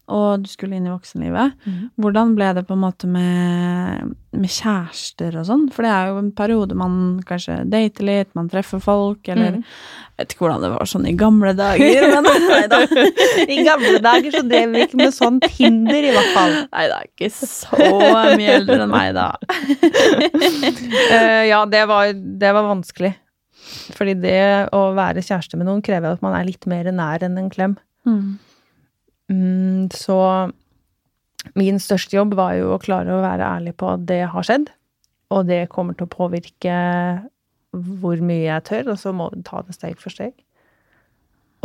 [0.05, 1.55] og du skulle inn i voksenlivet.
[1.65, 1.77] Mm.
[2.01, 5.63] Hvordan ble det på en måte med, med kjærester og sånn?
[5.73, 9.63] For det er jo en periode man kanskje dater litt, man treffer folk, eller mm.
[10.15, 12.77] Jeg vet ikke hvordan det var sånn i gamle dager, men nei da.
[13.43, 16.55] I gamle dager så drev vi ikke med sånn Tinder, i hvert fall.
[16.69, 17.75] Nei da, ikke så
[18.37, 19.33] mye eldre enn meg, da.
[21.11, 23.11] uh, ja, det var, det var vanskelig.
[23.97, 24.39] Fordi det
[24.75, 27.75] å være kjæreste med noen krever at man er litt mer nær enn en klem.
[28.07, 28.37] Mm.
[29.31, 30.17] Mm, så
[31.57, 34.69] min største jobb var jo å klare å være ærlig på at det har skjedd.
[35.33, 36.75] Og det kommer til å påvirke
[37.75, 40.33] hvor mye jeg tør, og så må vi ta det steg for steg.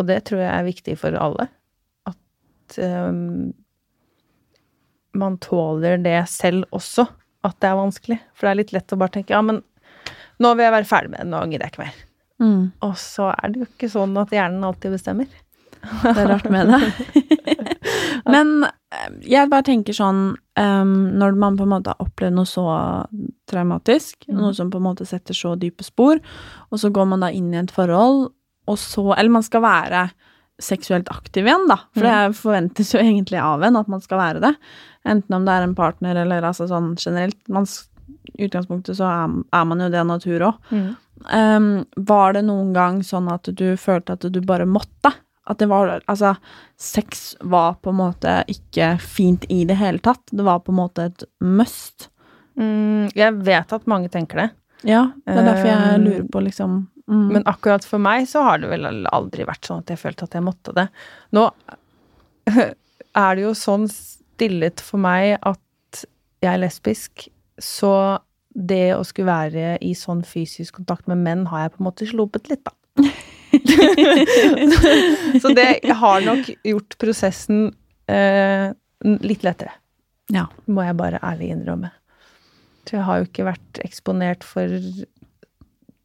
[0.01, 1.47] Og det tror jeg er viktig for alle.
[2.09, 3.51] At um,
[5.13, 7.07] man tåler det selv også,
[7.47, 8.19] at det er vanskelig.
[8.35, 9.63] For det er litt lett å bare tenke ja, men
[10.41, 12.01] nå vil jeg være ferdig med det, nå gidder jeg ikke mer.
[12.41, 12.65] Mm.
[12.87, 15.41] Og så er det jo ikke sånn at hjernen alltid bestemmer.
[15.81, 16.81] Det er rart med det.
[18.33, 22.49] Men eh, jeg bare tenker sånn um, Når man på en måte har opplevd noe
[22.49, 22.67] så
[23.51, 24.37] traumatisk, mm.
[24.39, 26.21] noe som på en måte setter så dype spor,
[26.71, 28.29] og så går man da inn i et forhold,
[28.71, 30.09] og så Eller man skal være
[30.61, 31.79] seksuelt aktiv igjen, da.
[31.97, 34.51] For det forventes jo egentlig av en at man skal være det.
[35.09, 37.39] Enten om det er en partner eller altså sånn generelt.
[38.37, 40.59] I utgangspunktet så er, er man jo det av natur òg.
[40.69, 40.91] Mm.
[41.33, 41.71] Um,
[42.09, 45.13] var det noen gang sånn at du følte at du bare måtte?
[45.51, 46.37] At det var Altså,
[46.79, 50.23] sex var på en måte ikke fint i det hele tatt.
[50.31, 52.09] Det var på en måte et must.
[52.61, 54.49] Mm, jeg vet at mange tenker det,
[54.85, 56.73] Ja, det er derfor jeg Um, lurer på, liksom
[57.07, 57.27] mm.
[57.33, 60.37] men akkurat for meg så har det vel aldri vært sånn at jeg følte at
[60.37, 60.87] jeg måtte det.
[61.37, 61.47] Nå
[63.25, 66.05] er det jo sånn stillet for meg at
[66.41, 67.29] jeg er lesbisk,
[67.61, 71.89] så det å skulle være i sånn fysisk kontakt med menn har jeg på en
[71.91, 72.75] måte sluppet litt, da.
[75.43, 75.69] så det
[76.03, 77.71] har nok gjort prosessen
[78.11, 78.71] eh,
[79.25, 79.77] litt lettere.
[80.31, 80.47] Ja.
[80.71, 81.91] må jeg bare ærlig innrømme.
[82.87, 84.71] Så jeg har jo ikke vært eksponert for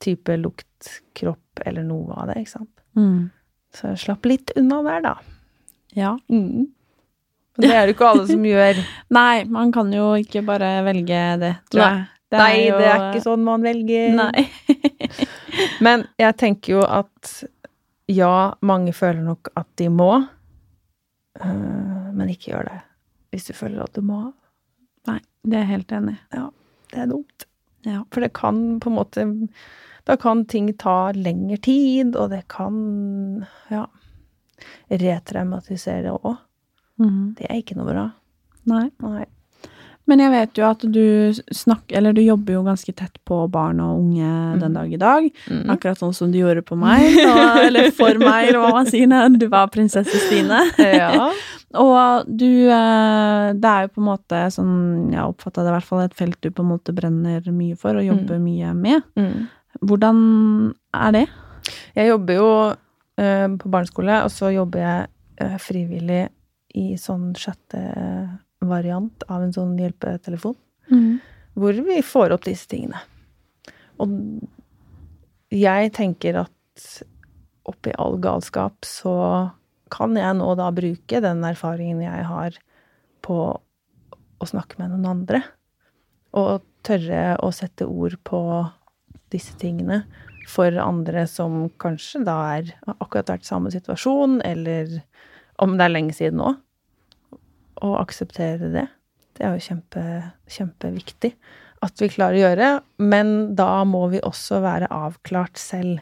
[0.03, 2.71] type lukt, kropp eller noe av det, ikke sant.
[2.97, 3.29] Mm.
[3.75, 5.13] Så jeg slapp litt unna der, da.
[5.95, 6.15] Ja.
[6.27, 6.67] Men
[7.61, 8.81] det er det ikke alle som gjør.
[9.15, 11.93] Nei, man kan jo ikke bare velge det, tror Nei.
[11.95, 12.11] jeg.
[12.31, 14.15] Det Nei, jo- det er ikke sånn man velger.
[14.17, 14.45] Nei.
[15.85, 17.43] Men jeg tenker jo at
[18.11, 20.11] ja, mange føler nok at de må,
[21.41, 22.81] øh, men ikke gjør det
[23.33, 24.19] hvis du føler at du må.
[25.09, 26.43] Nei, det er jeg helt enig i.
[26.93, 27.45] Det er dumt.
[27.85, 28.03] Ja.
[28.13, 29.25] For det kan på en måte
[30.07, 33.85] Da kan ting ta lengre tid, og det kan ja
[34.89, 36.37] retraumatisere òg.
[37.01, 37.35] Mhm.
[37.37, 38.05] Det er ikke noe bra.
[38.69, 38.85] Nei.
[39.03, 39.25] Nei.
[40.05, 43.79] Men jeg vet jo at du snakker Eller du jobber jo ganske tett på barn
[43.81, 45.27] og unge den dag i dag.
[45.49, 45.63] Mm.
[45.73, 47.05] Akkurat sånn som du gjorde på meg.
[47.25, 50.61] Og, eller for meg, eller hva man sier når du var prinsesse Stine.
[50.85, 51.31] Ja.
[51.81, 54.75] Og du eh, Det er jo på en måte sånn
[55.11, 57.97] Jeg oppfatta det i hvert fall et felt du på en måte brenner mye for
[57.97, 59.03] og jobber mye med.
[59.19, 59.49] Mm.
[59.81, 60.17] Hvordan
[60.95, 61.25] er det?
[61.97, 62.49] Jeg jobber jo
[63.19, 65.07] eh, på barneskole, og så jobber jeg
[65.41, 66.23] eh, frivillig
[66.75, 67.81] i sånn sjette
[68.69, 70.57] variant av en sånn hjelpetelefon.
[71.55, 72.99] hvor vi får opp disse tingene.
[74.03, 74.11] Og
[75.55, 76.87] jeg tenker at
[77.65, 79.15] oppi all galskap så
[79.93, 82.57] kan jeg nå da bruke den erfaringen jeg har
[83.25, 85.41] på å snakke med noen andre.
[86.35, 88.41] Og tørre å sette ord på
[89.33, 90.03] disse tingene
[90.49, 94.99] for andre som kanskje da er akkurat vært i samme situasjon, eller
[95.63, 96.51] om det er lenge siden nå.
[97.83, 98.87] Og akseptere det.
[99.35, 100.03] Det er jo kjempe,
[100.47, 101.33] kjempeviktig
[101.83, 102.69] at vi klarer å gjøre,
[103.03, 105.99] men da må vi også være avklart selv.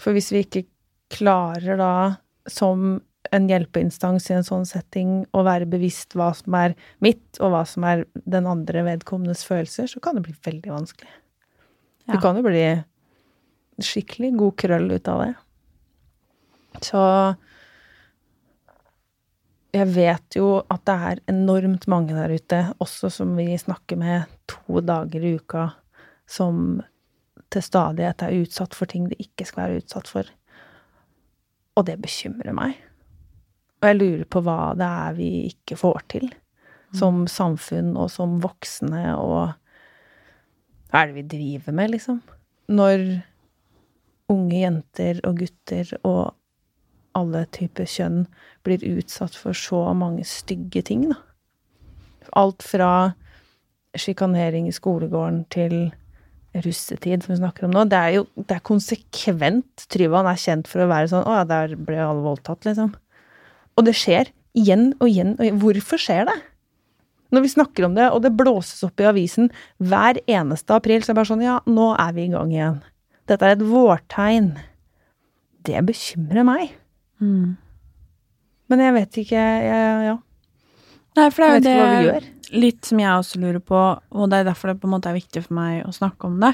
[0.00, 0.66] For hvis vi ikke
[1.10, 1.94] klarer da,
[2.50, 7.54] som en hjelpeinstans i en sånn setting, å være bevisst hva som er mitt, og
[7.54, 11.12] hva som er den andre vedkommendes følelser, så kan det bli veldig vanskelig.
[12.06, 12.14] Ja.
[12.14, 12.64] Det kan jo bli
[13.84, 15.32] skikkelig god krøll ut av det.
[16.84, 17.02] Så
[19.74, 24.30] jeg vet jo at det er enormt mange der ute, også som vi snakker med
[24.50, 25.68] to dager i uka,
[26.26, 26.80] som
[27.50, 30.28] til stadighet er utsatt for ting de ikke skal være utsatt for.
[31.78, 32.76] Og det bekymrer meg.
[33.80, 36.30] Og jeg lurer på hva det er vi ikke får til
[36.96, 39.52] som samfunn og som voksne, og
[40.90, 42.18] hva er det vi driver med, liksom?
[42.70, 43.04] Når
[44.30, 46.34] unge jenter og gutter og
[47.18, 48.24] alle typer kjønn
[48.66, 51.18] blir utsatt for så mange stygge ting, da.
[52.38, 52.90] Alt fra
[53.98, 55.90] sjikanering i skolegården til
[56.54, 57.86] russetid, som vi snakker om nå.
[57.90, 59.86] Det er jo det er konsekvent.
[59.90, 62.92] Tryvann er kjent for å være sånn Å ja, der ble alle voldtatt, liksom.
[63.78, 65.60] Og det skjer igjen og igjen og igjen.
[65.62, 66.38] Hvorfor skjer det?
[67.30, 71.10] Når vi snakker om det, og det blåses opp i avisen hver eneste april, så
[71.10, 72.80] er det bare sånn Ja, nå er vi i gang igjen.
[73.30, 74.52] Dette er et vårtegn.
[75.66, 76.74] Det bekymrer meg.
[77.20, 77.56] Mm.
[78.70, 80.18] Men jeg vet ikke jeg, Ja.
[81.16, 82.20] Nei, for det er vet ikke hva vi jo gjør.
[82.20, 83.80] det litt som jeg også lurer på,
[84.10, 86.40] og det er derfor det på en måte er viktig for meg å snakke om
[86.40, 86.52] det.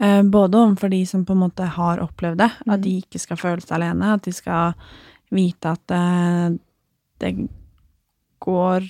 [0.00, 2.72] Eh, både overfor de som på en måte har opplevd det, Mm.
[2.74, 4.74] at de ikke skal føle seg alene, at de skal
[5.32, 6.50] vite at eh,
[7.20, 7.48] det
[8.40, 8.84] går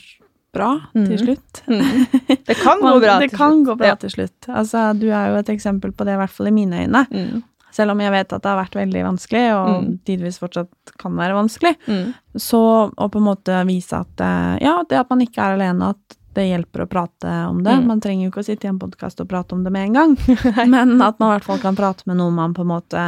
[0.52, 1.62] bra til slutt.
[1.66, 2.46] slutt.
[2.46, 3.18] Det kan gå bra.
[3.20, 3.66] det til kan slutt.
[3.66, 3.94] gå bra Ja.
[3.94, 4.48] til slutt.
[4.48, 7.06] Altså, du er jo et eksempel på det, i hvert fall i mine øyne.
[7.10, 7.42] Mm.
[7.72, 9.98] Selv om jeg vet at det har vært veldig vanskelig, og Mm.
[10.04, 11.74] tidvis fortsatt kan være vanskelig.
[11.86, 12.14] Mm.
[12.36, 12.60] Så
[12.96, 16.16] å på en måte vise at eh, ja, det at man ikke er alene, at
[16.34, 17.72] det hjelper å prate om det.
[17.80, 17.86] Mm.
[17.86, 19.92] Man trenger jo ikke å sitte i en podkast og prate om det med en
[19.98, 20.16] gang,
[20.70, 23.04] men at man i hvert fall kan prate med noen man på en måte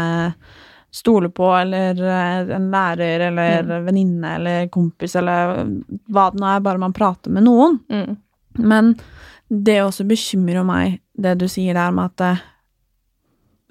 [0.92, 3.84] stoler på, eller eh, en lærer, eller Mm.
[3.86, 5.54] venninne, eller kompis, eller
[6.10, 7.78] hva det nå er, bare man prater med noen.
[7.88, 8.16] Mm.
[8.58, 8.94] Men
[9.48, 12.42] det også bekymrer meg, det du sier der med at eh,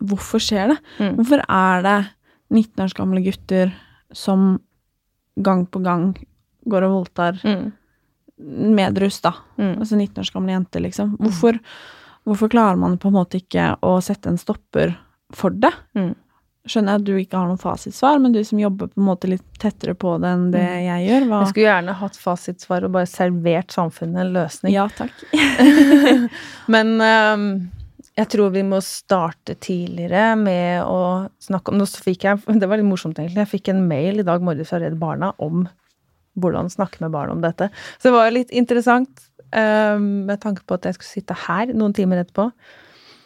[0.01, 0.77] Hvorfor skjer det?
[0.99, 1.15] Mm.
[1.19, 1.97] Hvorfor er det
[2.51, 3.71] 19 års gamle gutter
[4.11, 4.59] som
[5.41, 6.09] gang på gang
[6.67, 7.71] går og voldtar Mm.
[8.75, 9.33] medrus, da.
[9.57, 9.75] Mm.
[9.79, 11.15] Altså 19 års gamle jenter, liksom.
[11.21, 11.59] Hvorfor,
[12.25, 14.95] hvorfor klarer man på en måte ikke å sette en stopper
[15.33, 15.71] for det?
[15.95, 16.15] Mm.
[16.67, 19.29] Skjønner jeg at du ikke har noen fasitsvar, men du som jobber på en måte
[19.29, 20.83] litt tettere på det enn det Mm.
[20.85, 24.73] jeg gjør, hva Jeg skulle gjerne hatt fasitsvar og bare servert samfunnet en løsning.
[24.73, 25.11] Ja, takk.
[26.67, 27.47] Men ehm,
[28.21, 32.79] jeg tror vi må starte tidligere med å snakke om Nå fikk jeg Det var
[32.79, 33.41] litt morsomt, egentlig.
[33.43, 35.65] Jeg fikk en mail i dag morges fra Redd Barna om
[36.39, 37.67] hvordan snakke med barn om dette.
[37.99, 41.95] Så det var litt interessant, ehm, med tanke på at jeg skulle sitte her noen
[41.97, 42.45] timer etterpå.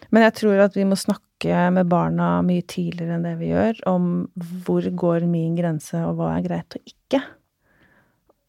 [0.09, 3.83] Men jeg tror at vi må snakke med barna mye tidligere enn det vi gjør,
[3.91, 4.09] om
[4.65, 7.21] hvor går min grense, og hva er greit og ikke.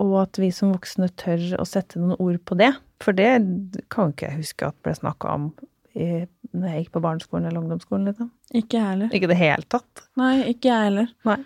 [0.06, 2.72] Og at vi som voksne tør å sette noen ord på det.
[3.04, 3.30] For det
[3.92, 5.50] kan ikke jeg huske at ble snakka om
[5.96, 6.08] i,
[6.52, 8.08] når jeg gikk på barneskolen eller ungdomsskolen.
[8.10, 8.30] Liksom.
[8.54, 9.12] Ikke jeg heller.
[9.16, 10.02] Ikke i det hele tatt.
[10.20, 11.12] Nei, ikke jeg heller.
[11.28, 11.38] Nei.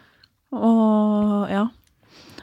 [0.58, 1.66] Og ja.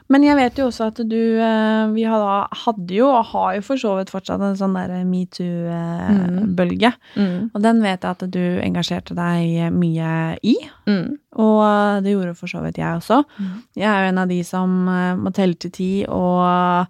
[0.10, 3.76] Men jeg vet jo også at du eh, Vi hadde, jo, og har jo for
[3.82, 6.92] så vidt fortsatt, en sånn der metoo-bølge.
[7.18, 7.50] Mm.
[7.54, 10.12] Og den vet jeg at du engasjerte deg mye
[10.48, 10.56] i.
[10.88, 11.18] Mm.
[11.38, 13.22] Og det gjorde for så vidt jeg også.
[13.38, 13.56] Mm.
[13.78, 16.88] Jeg er jo en av de som eh, må telle til ti og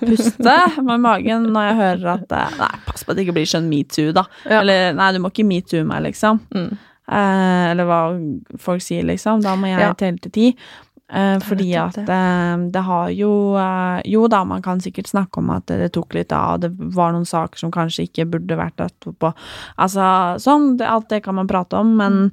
[0.00, 0.54] puste
[0.86, 3.68] med magen når jeg hører at eh, Nei, pass på at det ikke blir sånn
[3.70, 4.24] metoo, da.
[4.48, 4.62] Ja.
[4.62, 6.40] Eller nei, du må ikke metoo meg, liksom.
[6.54, 6.70] Mm.
[7.08, 8.00] Eh, eller hva
[8.60, 9.40] folk sier, liksom.
[9.44, 9.92] Da må jeg Ja.
[9.96, 10.48] telle til ti.
[11.08, 12.04] Eh, fordi at det.
[12.12, 16.12] eh, det har jo eh, Jo da, man kan sikkert snakke om at det tok
[16.12, 19.32] litt av, det var noen saker som kanskje ikke burde vært etterpå.
[19.80, 20.04] Altså
[20.42, 22.28] sånn, det, alt det kan man prate om, men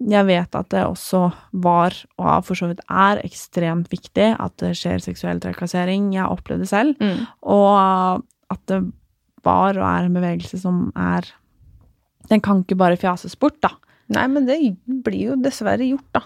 [0.00, 1.26] jeg vet at det også
[1.64, 6.10] var, og for så vidt er, ekstremt viktig at det skjer seksuell trakassering.
[6.12, 7.00] Jeg har opplevd det selv.
[7.00, 7.24] Mm.
[7.48, 8.82] Og at det
[9.46, 11.28] var og er en bevegelse som er
[12.26, 13.70] Den kan ikke bare fjases bort, da.
[14.10, 14.56] Nei, men det
[15.06, 16.24] blir jo dessverre gjort, da.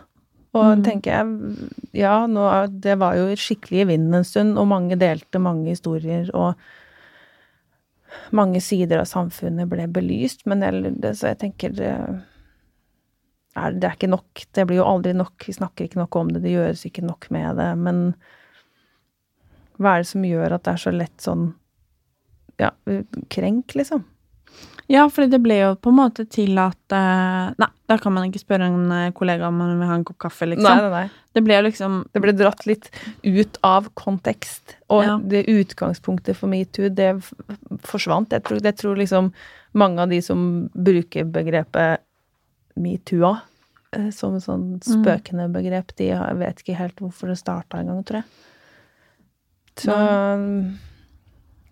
[0.54, 0.82] Og Mm.
[0.82, 2.44] tenker jeg Ja, nå,
[2.80, 6.54] det var jo skikkelig i vinden en stund, og mange delte mange historier, og
[8.32, 11.90] mange sider av samfunnet ble belyst, men jeg, det, så jeg tenker det
[13.56, 14.44] er, det er ikke nok.
[14.54, 15.46] Det blir jo aldri nok.
[15.46, 17.70] Vi snakker ikke nok om det, det gjøres ikke nok med det.
[17.78, 18.14] Men
[19.78, 21.54] hva er det som gjør at det er så lett sånn
[22.60, 22.70] ja,
[23.32, 24.04] krenk, liksom?
[24.90, 28.24] Ja, for det ble jo på en måte til at eh, Nei, da kan man
[28.26, 30.66] ikke spørre en eh, kollega om man vil ha en kopp kaffe, liksom.
[30.66, 31.26] Nei, nei, nei.
[31.36, 32.88] Det ble jo liksom Det ble dratt litt
[33.22, 34.74] ut av kontekst.
[34.90, 35.14] Og Ja.
[35.22, 37.30] det utgangspunktet for metoo, det f-
[37.86, 38.34] forsvant.
[38.34, 39.30] Jeg tror, jeg tror liksom
[39.78, 40.42] mange av de som
[40.74, 42.02] bruker begrepet
[42.76, 43.36] metoo
[43.94, 48.02] eh, som et sånn spøkende begrep, de har- vet ikke helt hvorfor det starta engang,
[48.04, 48.24] tror jeg.
[49.86, 49.94] Så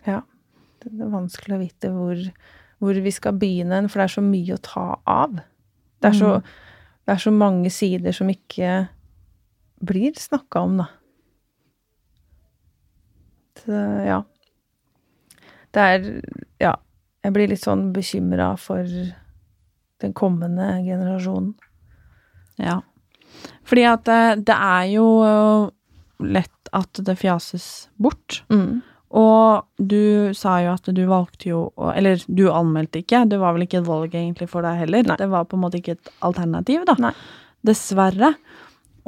[0.07, 0.21] ja.
[0.79, 2.15] Det er vanskelig å vite hvor,
[2.79, 5.39] hvor vi skal begynne, for det er så mye å ta av.
[5.99, 6.31] Det er så,
[7.05, 8.87] det er så mange sider som ikke
[9.83, 10.87] blir snakka om, da.
[13.59, 14.21] Så, ja.
[15.75, 16.21] Det er
[16.59, 16.75] Ja.
[17.19, 18.87] Jeg blir litt sånn bekymra for
[19.99, 21.51] den kommende generasjonen.
[22.55, 22.77] Ja.
[23.67, 25.65] Fordi at det, det er jo eh,
[26.23, 28.39] lett at det fjases bort.
[29.09, 33.55] Og du sa jo at du valgte jo å Eller du anmeldte ikke, det var
[33.55, 35.07] vel ikke et valg egentlig for deg heller.
[35.07, 35.17] Nei.
[35.17, 36.97] Det var på en måte ikke et alternativ, da.
[37.01, 37.15] Nei.
[37.65, 38.35] Dessverre.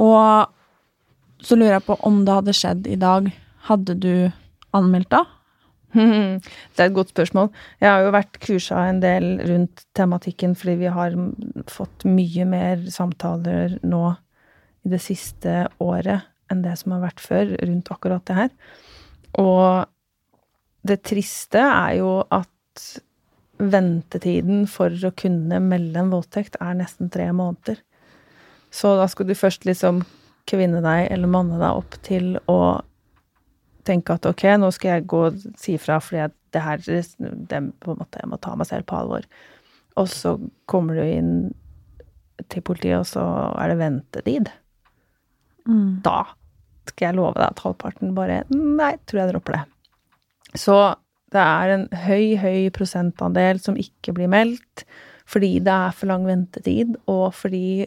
[0.01, 3.29] Og så lurer jeg på om det hadde skjedd i dag,
[3.69, 4.15] hadde du
[4.77, 5.25] anmeldt da?
[5.93, 7.49] Det er et godt spørsmål.
[7.81, 11.17] Jeg har jo vært kursa en del rundt tematikken fordi vi har
[11.69, 14.05] fått mye mer samtaler nå
[14.87, 18.53] i det siste året enn det som har vært før rundt akkurat det her.
[19.39, 19.87] Og
[20.87, 22.85] det triste er jo at
[23.61, 27.77] ventetiden for å kunne melde en voldtekt er nesten tre måneder.
[28.73, 30.01] Så da skulle du først liksom
[30.49, 32.81] kvinne deg eller manne deg opp til å
[33.85, 37.61] tenke at ok, nå skal jeg gå og si fra fordi jeg, det her det,
[37.81, 39.25] på en måte, Jeg må ta meg selv på alvor.
[39.99, 40.35] Og så
[40.71, 41.33] kommer du inn
[42.49, 43.23] til politiet, og så
[43.61, 44.51] er det ventetid.
[46.05, 46.19] Da
[46.89, 49.63] skal jeg love deg at halvparten bare Nei, tror jeg dropper det.
[50.57, 50.77] Så
[51.31, 54.85] det er en høy, høy prosentandel som ikke blir meldt
[55.31, 57.85] fordi det er for lang ventetid, og fordi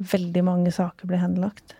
[0.00, 1.74] veldig mange saker blir henlagt.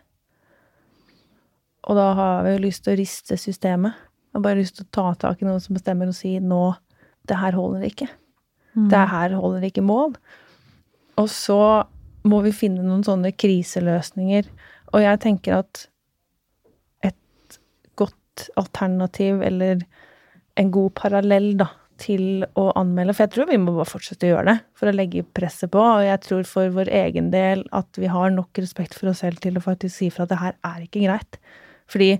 [1.88, 3.96] Og da har vi jo lyst til å riste systemet.
[3.96, 6.60] Jeg har bare lyst til å ta tak i noen som bestemmer og si nå
[7.30, 8.10] det her holder ikke.
[8.90, 10.12] Det her holder ikke mål.
[11.16, 11.60] Og så
[12.28, 14.50] må vi finne noen sånne kriseløsninger.
[14.92, 15.86] Og jeg tenker at
[18.60, 19.82] alternativ, eller
[20.56, 21.68] en god parallell, da,
[22.00, 24.94] til å anmelde, for jeg tror vi må bare fortsette å gjøre det for å
[24.94, 25.80] legge presset på.
[25.80, 29.40] Og jeg tror for vår egen del at vi har nok respekt for oss selv
[29.44, 31.38] til å faktisk si fra at det her er ikke greit.
[31.88, 32.10] Fordi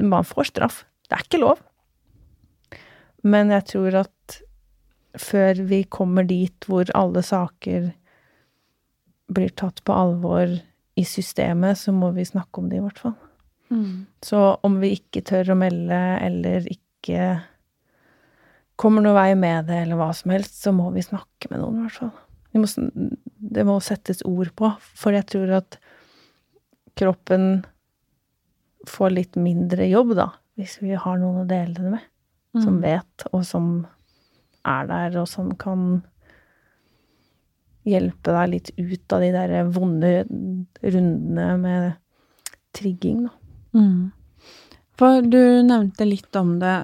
[0.00, 0.84] man får straff.
[1.08, 1.62] Det er ikke lov.
[3.24, 4.38] Men jeg tror at
[5.20, 7.92] før vi kommer dit hvor alle saker
[9.34, 10.50] blir tatt på alvor
[10.94, 13.16] i systemet, så må vi snakke om det, i hvert fall.
[13.72, 14.06] Mm.
[14.24, 17.28] Så om vi ikke tør å melde, eller ikke
[18.80, 21.78] kommer noen vei med det, eller hva som helst, så må vi snakke med noen,
[21.78, 22.14] i hvert fall.
[22.54, 22.70] Vi må,
[23.54, 25.78] det må settes ord på, for jeg tror at
[26.98, 27.64] kroppen
[28.90, 32.10] får litt mindre jobb, da, hvis vi har noen å dele det med,
[32.60, 32.82] som Mm.
[32.82, 33.86] vet, og som
[34.64, 36.02] er der, og som kan
[37.84, 40.12] hjelpe deg litt ut av de der vonde
[40.82, 41.96] rundene med
[42.72, 43.32] trigging, da.
[43.74, 44.12] Mm.
[44.98, 46.74] For du nevnte litt om det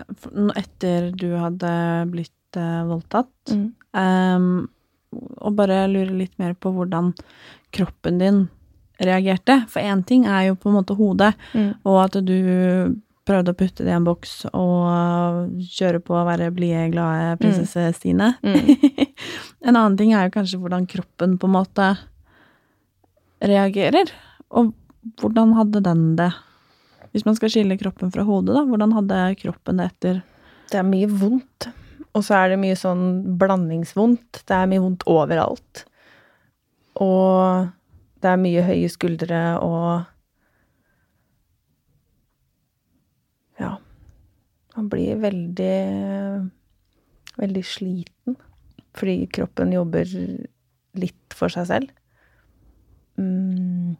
[0.58, 1.72] etter du hadde
[2.10, 3.52] blitt eh, voldtatt.
[3.94, 4.48] Ehm,
[5.38, 7.12] og bare lure litt mer på hvordan
[7.74, 8.40] kroppen din
[9.00, 9.60] reagerte.
[9.70, 11.70] For én ting er jo på en måte hodet, Mm.
[11.86, 12.34] og at du
[13.26, 17.92] prøvde å putte det i en boks og kjøre på å være blide, glade prinsesse
[17.94, 18.32] Stine.
[18.42, 19.06] Mm.
[19.66, 21.90] en annen ting er jo kanskje hvordan kroppen på en måte
[23.40, 24.10] reagerer.
[24.50, 24.72] Og
[25.20, 26.32] hvordan hadde den det?
[27.10, 30.20] Hvis man skal skille kroppen fra hodet, da, hvordan hadde kroppen det etter
[30.70, 31.70] Det er mye vondt.
[32.14, 34.42] Og så er det mye sånn blandingsvondt.
[34.46, 35.84] Det er mye vondt overalt.
[37.00, 37.68] Og
[38.20, 40.08] det er mye høye skuldre og
[43.60, 43.74] Ja.
[44.76, 45.76] Man blir veldig
[47.40, 48.38] veldig sliten
[48.96, 50.08] fordi kroppen jobber
[50.98, 51.90] litt for seg selv.
[53.20, 53.94] Mm.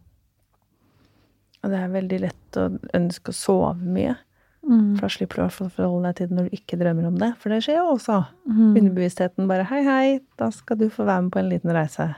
[1.60, 4.16] Og det er veldig lett å ønske å sove mye.
[4.64, 4.96] mm.
[4.96, 6.78] For da slipper du i hvert fall å forholde deg til det når du ikke
[6.80, 7.30] drømmer om det.
[7.40, 8.18] For det skjer jo også.
[8.48, 8.76] Mm.
[8.80, 12.14] Underbevisstheten bare 'hei, hei, da skal du få være med på en liten reise'.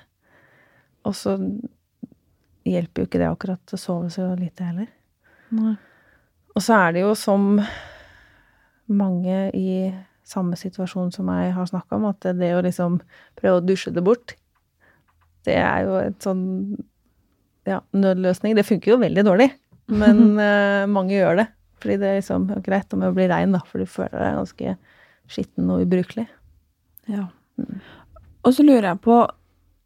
[1.04, 1.38] Og så
[2.64, 4.86] hjelper jo ikke det akkurat å sove så lite heller.
[5.50, 5.74] Nei.
[6.54, 7.60] Og så er det jo som
[8.92, 9.92] mange i
[10.24, 13.00] samme situasjon som jeg har snakka om, at det å liksom
[13.38, 14.36] prøve å dusje det bort,
[15.46, 16.44] det er jo et sånn
[17.68, 18.56] ja, nødløsning.
[18.58, 19.50] Det funker jo veldig dårlig,
[19.92, 21.48] men uh, mange gjør det.
[21.82, 24.36] Fordi det er liksom ja, greit om det blir regn, da, for du føler deg
[24.38, 24.74] ganske
[25.32, 26.28] skitten og ubrukelig.
[27.10, 27.24] Ja.
[28.42, 29.16] Og så lurer jeg på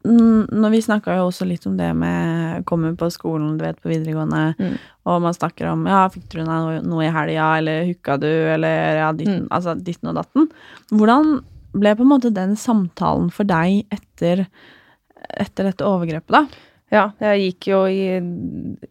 [0.05, 3.79] mm, Når vi snakka jo også litt om det med komme på skolen, du vet,
[3.81, 4.75] på videregående, Mm.
[5.09, 9.01] og man snakker om ja, fikk du deg noe i helga, eller hooka du, eller
[9.01, 9.51] ja, ditten, Mm.
[9.57, 10.47] altså ditten og datten.
[10.93, 11.39] Hvordan
[11.77, 14.45] ble på en måte den samtalen for deg etter,
[15.37, 16.45] etter dette overgrepet, da?
[16.93, 18.19] Ja, jeg gikk jo i,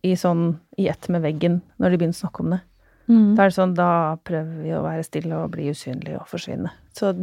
[0.04, 2.60] i sånn i ett med veggen når de begynte å snakke om det.
[3.06, 3.34] Mm.
[3.38, 3.90] Da er det sånn, da
[4.26, 6.72] prøver vi å være stille og bli usynlige og forsvinne.
[6.96, 7.14] Så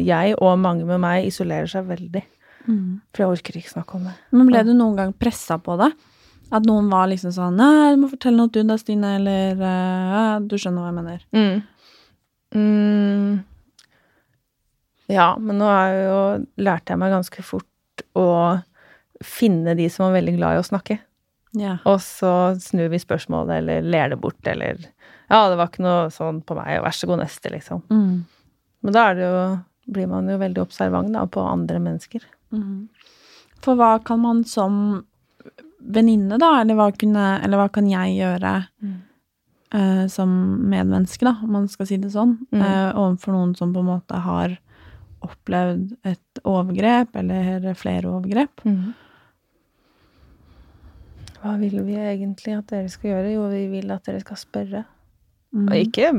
[0.00, 2.22] jeg og mange med meg isolerer seg veldig.
[2.68, 3.00] Mm.
[3.10, 4.14] For jeg orker ikke snakke om det.
[4.36, 5.90] Men ble du noen gang pressa på det?
[6.50, 10.40] At noen var liksom sånn Nei, du må fortelle noe du da, Stine, eller uh,
[10.42, 11.22] Du skjønner hva jeg mener.
[11.36, 11.60] Mm.
[12.60, 13.30] Mm.
[15.10, 16.18] Ja, men nå har jo
[16.62, 18.26] lærte jeg meg ganske fort å
[19.24, 20.98] finne de som er veldig glad i å snakke.
[21.58, 21.78] Ja.
[21.84, 22.30] Og så
[22.62, 24.78] snur vi spørsmålet, eller ler det bort, eller
[25.30, 27.82] Ja, det var ikke noe sånn på meg, vær så god, neste, liksom.
[27.90, 28.24] Mm.
[28.82, 29.42] Men da det jo,
[29.92, 32.24] blir man jo veldig observant da, på andre mennesker.
[32.50, 32.88] Mm.
[33.62, 35.04] For hva kan man som
[35.80, 38.54] venninne, da, eller hva, kunne, eller hva kan jeg gjøre
[39.72, 40.32] eh, som
[40.70, 42.62] medmenneske, da, om man skal si det sånn, Mm.
[42.62, 44.58] eh, overfor noen som på en måte har
[45.22, 48.64] opplevd et overgrep, eller flere overgrep?
[51.40, 53.34] Hva vil vi egentlig at dere skal gjøre?
[53.34, 54.84] Jo, vi vil at dere skal spørre.
[55.50, 55.66] Mm.
[55.66, 56.10] Og ikke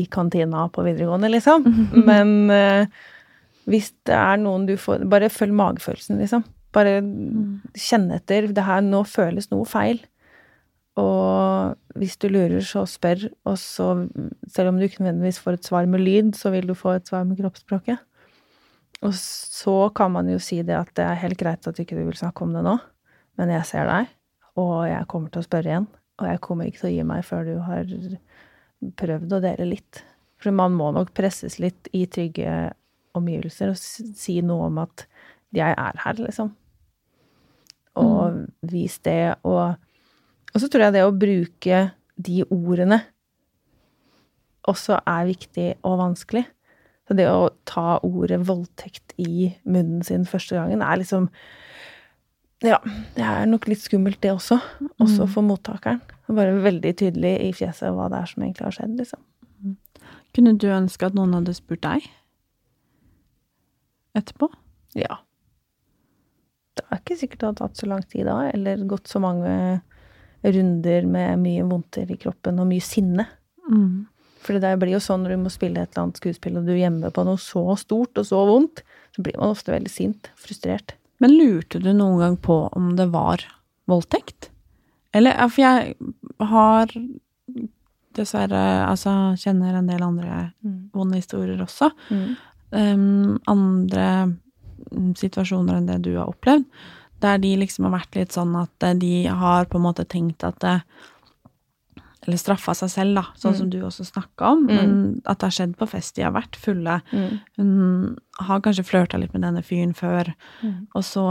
[0.00, 1.66] i kantina på videregående, liksom.
[2.08, 3.00] Men eh,
[3.68, 6.46] hvis det er noen du får Bare følg magefølelsen, liksom.
[6.74, 6.98] Bare
[7.78, 8.50] kjenn etter.
[8.54, 10.00] Det her nå føles noe feil.
[10.98, 13.28] Og hvis du lurer, så spør.
[13.46, 13.92] Og så,
[14.50, 17.08] selv om du ikke nødvendigvis får et svar med lyd, så vil du få et
[17.08, 18.02] svar med kroppsspråket.
[19.06, 21.98] Og så kan man jo si det at det er helt greit at du ikke
[22.00, 22.74] vil snakke om det nå,
[23.38, 24.08] men jeg ser deg,
[24.58, 25.88] og jeg kommer til å spørre igjen.
[26.18, 27.90] Og jeg kommer ikke til å gi meg før du har
[28.98, 30.00] prøvd å dele litt.
[30.42, 32.72] For man må nok presses litt i trygge
[33.18, 35.06] omgivelser og si noe om at
[35.54, 36.50] jeg er her, liksom.
[37.98, 39.76] Og vis det, og
[40.54, 41.78] Og så tror jeg det å bruke
[42.16, 43.02] de ordene
[44.68, 46.44] også er viktig og vanskelig.
[47.06, 51.28] Så det å ta ordet voldtekt i munnen sin første gangen er liksom
[52.64, 52.80] Ja,
[53.14, 54.58] det er nok litt skummelt, det også.
[54.98, 56.00] Også for mottakeren.
[56.26, 59.22] Bare veldig tydelig i fjeset hva det er som egentlig har skjedd, liksom.
[60.36, 62.04] Kunne du ønske at noen hadde spurt deg
[64.18, 64.50] etterpå?
[64.98, 65.20] Ja.
[66.78, 69.54] Det er ikke sikkert det hadde tatt så lang tid da, eller gått så mange
[70.44, 73.26] runder med mye vondter i kroppen og mye sinne.
[73.70, 74.06] Mm.
[74.44, 76.76] For det blir jo sånn når du må spille et eller annet skuespill, og du
[76.76, 78.84] gjemmer på noe så stort og så vondt,
[79.16, 80.30] så blir man ofte veldig sint.
[80.38, 80.94] Frustrert.
[81.18, 83.42] Men lurte du noen gang på om det var
[83.90, 84.50] voldtekt?
[85.16, 85.94] Eller, for jeg
[86.50, 86.92] har
[88.18, 90.50] dessverre Altså, kjenner en del andre
[90.94, 91.90] vonde historier også.
[92.10, 92.36] Mm.
[92.70, 94.06] um, andre
[94.92, 96.66] mm, situasjoner enn det du har opplevd,
[97.22, 100.44] der de liksom har vært litt sånn at eh, de har på en måte tenkt
[100.46, 100.76] at det
[102.28, 104.66] Eller straffa seg selv, da, sånn som du også snakka om.
[104.68, 104.90] Men
[105.24, 106.14] at det har skjedd på fest.
[106.18, 106.98] De har vært fulle.
[107.10, 107.38] Mm.
[107.56, 110.34] Hun har kanskje flørta litt med denne fyren før,
[110.94, 111.24] og så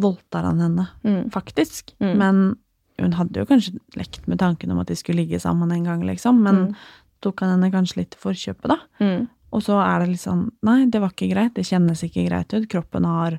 [0.00, 1.30] voldtar han henne, Mm.
[1.30, 1.92] faktisk.
[2.00, 2.16] Mm.
[2.18, 2.56] Men
[2.98, 6.00] hun hadde jo kanskje lekt med tanken om at de skulle ligge sammen en gang,
[6.02, 6.42] liksom.
[6.42, 6.74] Men Mm.
[7.22, 8.78] tok han henne kanskje litt til forkjøpet, da.
[9.00, 9.28] Mm.
[9.52, 11.54] Og så er det litt sånn Nei, det var ikke greit.
[11.54, 12.68] Det kjennes ikke greit ut.
[12.68, 13.38] Kroppen har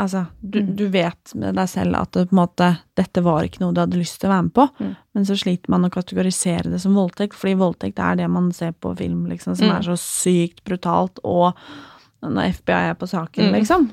[0.00, 0.76] Altså, du, Mm.
[0.76, 4.20] du vet med deg selv at det, måte, dette var ikke noe du hadde lyst
[4.20, 4.68] til å være med på.
[4.80, 4.96] Mm.
[5.14, 8.72] Men så sliter man å kategorisere det som voldtekt, fordi voldtekt er det man ser
[8.72, 9.76] på film, liksom, som Mm.
[9.76, 11.54] er så sykt brutalt, og
[12.22, 13.52] når FBI er på saken, Mm.
[13.60, 13.90] liksom.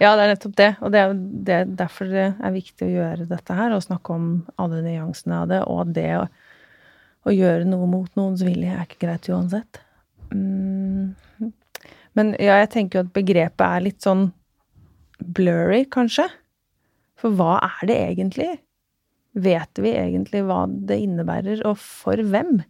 [0.00, 0.76] Ja, det er nettopp det.
[0.82, 4.46] Og det er det, derfor det er viktig å gjøre dette her, og snakke om
[4.58, 5.62] alle nyansene av det.
[5.66, 6.28] Og det å,
[7.26, 9.78] å gjøre noe mot noens vilje er ikke greit uansett.
[10.34, 11.14] Mm.
[12.14, 14.32] Men ja, jeg tenker jo at begrepet er litt sånn
[15.20, 16.26] blurry, kanskje.
[17.20, 18.50] For hva er det egentlig?
[19.40, 22.62] Vet vi egentlig hva det innebærer, og for hvem?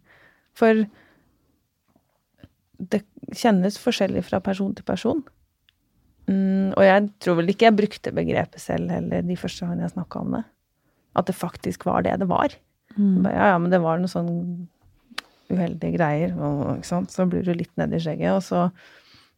[0.57, 0.83] For
[2.91, 3.03] det
[3.37, 5.21] kjennes forskjellig fra person til person.
[6.29, 9.95] Mm, og jeg tror vel ikke jeg brukte begrepet selv heller de første gangene jeg
[9.95, 10.43] snakka om det.
[11.17, 12.53] At det faktisk var det det var.
[12.95, 13.25] Mm.
[13.25, 14.31] Ja, ja, men det var noe sånn
[15.51, 16.35] uheldige greier.
[16.37, 16.85] Og?
[16.85, 18.67] Så blir du litt nedi skjegget, og så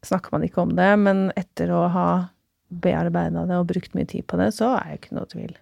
[0.05, 0.91] snakker man ikke om det.
[1.01, 2.07] Men etter å ha
[2.81, 5.53] bearbeida det og brukt mye tid på det, så er jeg ikke noe tvil.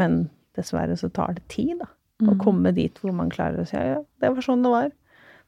[0.00, 1.88] Men dessverre så tar det tid, da.
[2.22, 2.38] Å Mm.
[2.38, 4.92] komme dit hvor man klarer å si ja, ja, det var sånn det var.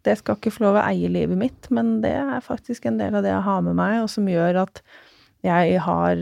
[0.03, 3.15] Det skal ikke få lov å eie livet mitt, men det er faktisk en del
[3.15, 4.83] av det jeg har med meg, og som gjør at
[5.45, 6.17] jeg har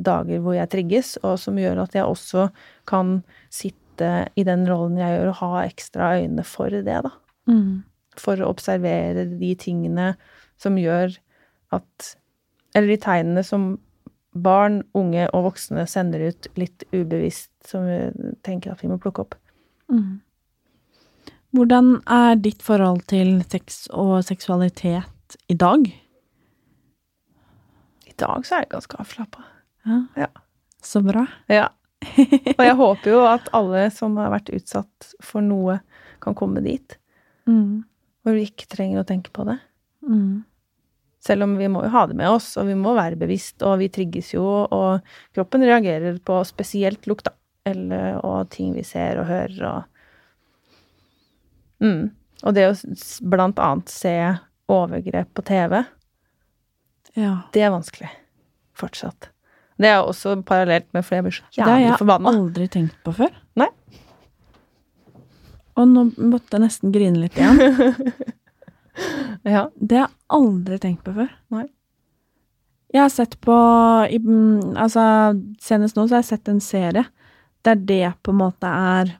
[0.00, 2.50] dager hvor jeg trigges, og som gjør at jeg også
[2.86, 7.10] kan sitte i den rollen jeg gjør, og ha ekstra øyne for det, da.
[7.48, 7.82] Mm.
[8.16, 10.16] For å observere de tingene
[10.56, 11.18] som gjør
[11.72, 12.14] at
[12.76, 13.70] Eller de tegnene som
[14.38, 19.24] barn, unge og voksne sender ut litt ubevisst, som vi tenker at vi må plukke
[19.24, 19.38] opp.
[19.90, 20.20] Mm.
[21.56, 25.86] Hvordan er ditt forhold til sex og seksualitet i dag?
[28.04, 29.46] I dag så er jeg ganske avslappa.
[29.88, 30.02] Ja.
[30.26, 30.28] Ja.
[30.84, 31.24] Så bra.
[31.48, 31.70] Ja.
[32.58, 35.80] Og jeg håper jo at alle som har vært utsatt for noe,
[36.22, 36.96] kan komme dit.
[37.46, 37.84] Mm.
[38.22, 39.56] Hvor vi ikke trenger å tenke på det.
[40.02, 40.44] Mm.
[41.28, 43.78] Selv om vi må jo ha det med oss, og vi må være bevisst, og
[43.82, 45.04] vi trigges jo, og
[45.36, 47.34] kroppen reagerer på spesielt lukt, da.
[47.68, 49.82] Eller, og ting vi ser og hører, og
[51.84, 52.06] mm.
[52.46, 52.74] Og det å
[53.26, 54.14] blant annet se
[54.70, 55.80] overgrep på TV,
[57.18, 57.32] Ja.
[57.52, 58.10] det er vanskelig.
[58.78, 59.32] Fortsatt.
[59.78, 61.98] Det er også parallelt med flere blir så Det har jeg
[62.30, 63.34] aldri tenkt på før.
[63.58, 63.68] Nei.
[65.78, 67.58] Og nå måtte jeg nesten grine litt igjen.
[69.46, 69.68] Ja.
[69.78, 71.30] Det har jeg aldri tenkt på før.
[71.54, 71.66] Nei.
[72.92, 73.54] Jeg har sett på
[74.08, 74.18] i,
[74.80, 75.02] Altså,
[75.60, 77.04] senest nå så har jeg sett en serie
[77.66, 79.10] der det på en måte er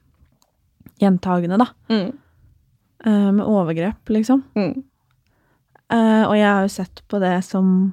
[1.03, 1.67] gjentagende, da.
[1.93, 2.13] Mm.
[3.07, 4.45] Uh, Med overgrep, liksom.
[4.57, 4.85] Mm.
[5.93, 7.93] Uh, og jeg har jo sett på det som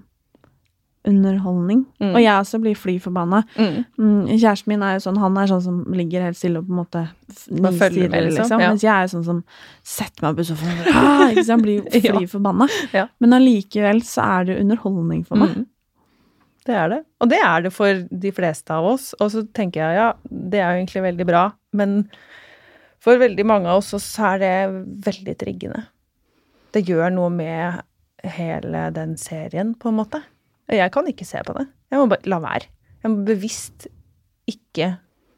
[1.07, 1.83] underholdning.
[2.01, 2.11] Mm.
[2.13, 3.43] Og jeg også blir fly forbanna.
[3.57, 3.77] Mm.
[3.99, 6.73] Mm, kjæresten min er jo sånn, han er sånn som ligger helt stille og på
[6.75, 7.03] en måte
[7.51, 8.41] nistirrer, liksom.
[8.41, 8.63] liksom.
[8.63, 8.71] Ja.
[8.71, 9.43] Mens jeg er jo sånn som
[9.95, 12.25] setter meg på sofaen og ah, ikke sant, blir fly Ja.
[12.35, 12.69] forbanna.
[12.95, 13.07] Ja.
[13.23, 15.55] Men allikevel så er det underholdning for meg.
[15.61, 15.65] Mm.
[16.65, 17.01] Det er det.
[17.21, 19.11] Og det er det for de fleste av oss.
[19.21, 21.43] Og så tenker jeg ja, det er jo egentlig veldig bra,
[21.77, 21.99] men
[23.05, 24.55] for veldig mange av oss så er det
[25.05, 25.83] veldig triggende.
[26.73, 27.83] Det gjør noe med
[28.25, 30.23] hele den serien, på en måte.
[30.72, 31.68] Jeg kan ikke se på det.
[31.93, 32.70] Jeg må bare la være.
[33.03, 33.88] Jeg må bevisst
[34.49, 34.95] ikke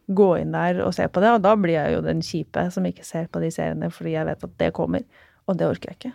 [0.07, 2.85] gå inn der og se på det, og da blir jeg jo den kjipe som
[2.87, 5.03] ikke ser på de seriene fordi jeg vet at det kommer,
[5.47, 6.13] og det orker jeg ikke.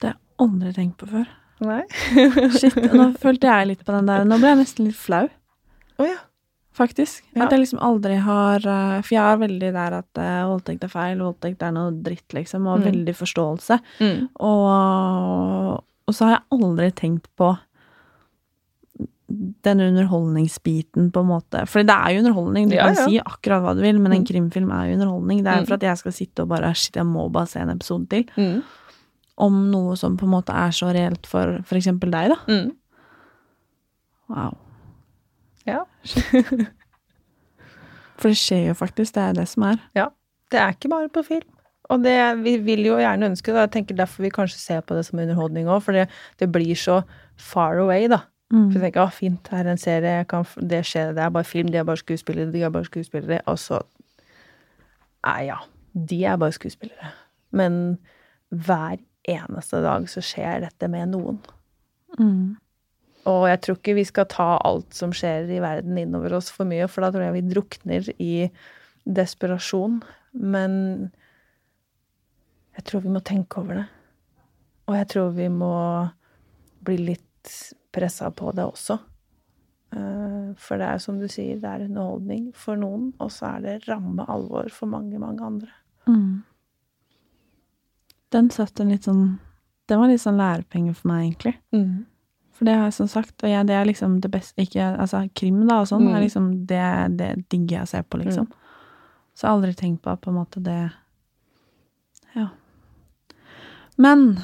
[0.00, 1.30] Det har jeg aldri tenkt på før.
[1.64, 1.82] Nei.
[2.60, 4.24] Shit, nå følte jeg litt på den der.
[4.28, 5.26] Nå ble jeg nesten litt flau,
[6.00, 6.18] Å ja.
[6.76, 7.24] faktisk.
[7.34, 7.46] Ja.
[7.46, 10.92] At jeg liksom aldri har eh, For jeg er veldig der at eh, voldtekt er
[10.92, 12.86] feil, voldtekt er noe dritt, liksom, og Mm.
[12.88, 13.80] veldig forståelse.
[14.00, 14.22] Mm.
[14.40, 17.50] Og, og så har jeg aldri tenkt på
[19.62, 21.62] den underholdningsbiten, på en måte.
[21.68, 22.68] For det er jo underholdning.
[22.70, 23.06] Du Ja, kan ja.
[23.06, 24.26] si akkurat hva du vil, men en Mm.
[24.26, 25.42] krimfilm er jo underholdning.
[25.44, 25.66] Det er Mm.
[25.66, 28.24] for at jeg skal sitte og bare Shit, jeg må bare se en episode til.
[28.36, 28.62] Mm.
[29.38, 32.36] Om noe som på en måte er så reelt for for eksempel deg, da.
[32.48, 32.72] Mm.
[34.28, 34.56] Wow.
[35.66, 35.78] Ja.
[38.20, 39.14] For det skjer jo faktisk.
[39.16, 39.78] Det er det som er.
[40.50, 41.46] Det er ikke bare på film.
[41.90, 43.62] Og det, vi vil jo gjerne ønske det.
[43.64, 46.08] Jeg tenker derfor vi kanskje ser på det som underholdning òg, for det,
[46.38, 47.00] det blir så
[47.36, 48.20] far away, da.
[48.50, 48.66] Mm.
[48.72, 51.46] For jeg tenker, å, fint, her er en serie, kan, det skjer, det er bare
[51.46, 53.82] film, de er bare skuespillere, de er bare skuespillere, og så
[55.20, 55.58] Nei, ja,
[55.92, 57.10] de er bare skuespillere.
[57.52, 57.74] Men
[58.48, 61.36] hver eneste dag så skjer dette med noen.
[62.16, 62.56] Mm.
[63.28, 66.68] Og jeg tror ikke vi skal ta alt som skjer i verden innover oss for
[66.68, 68.34] mye, for da tror jeg vi drukner i
[69.04, 70.00] desperasjon.
[70.40, 70.72] Men
[72.78, 73.86] jeg tror vi må tenke over det.
[74.88, 75.74] Og jeg tror vi må
[76.86, 77.52] bli litt
[77.92, 78.98] pressa på det også.
[79.92, 83.60] Eh, For det er som du sier, det er underholdning for noen, og så er
[83.64, 85.68] det ramme alvor for mange, mange andre.
[86.06, 86.42] Mm.
[88.30, 89.38] Den satt en litt sånn
[89.90, 91.56] Den var litt sånn lærepenge for meg, egentlig.
[92.54, 95.24] For det har jeg som sagt, og jeg, det er liksom det beste Ikke altså
[95.34, 96.14] krim, da, og sånn, Mm.
[96.14, 98.46] er liksom det, det digger jeg å se på, liksom.
[99.34, 100.92] Så jeg har aldri tenkt på på en måte det
[102.36, 102.48] Ja.
[103.98, 104.38] Men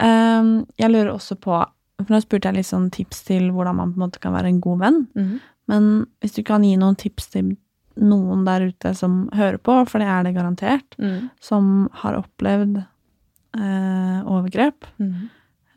[0.00, 1.54] um, jeg lurer også på
[1.98, 4.52] For nå spurte jeg litt sånn tips til hvordan man på en måte kan være
[4.52, 5.00] en god venn.
[5.18, 5.38] Mhm.
[5.68, 5.88] Men
[6.22, 7.56] hvis du kan gi noen tips til
[8.00, 11.26] noen der ute som hører på, for det er det garantert, mm.
[11.44, 15.28] som har opplevd eh, overgrep, mm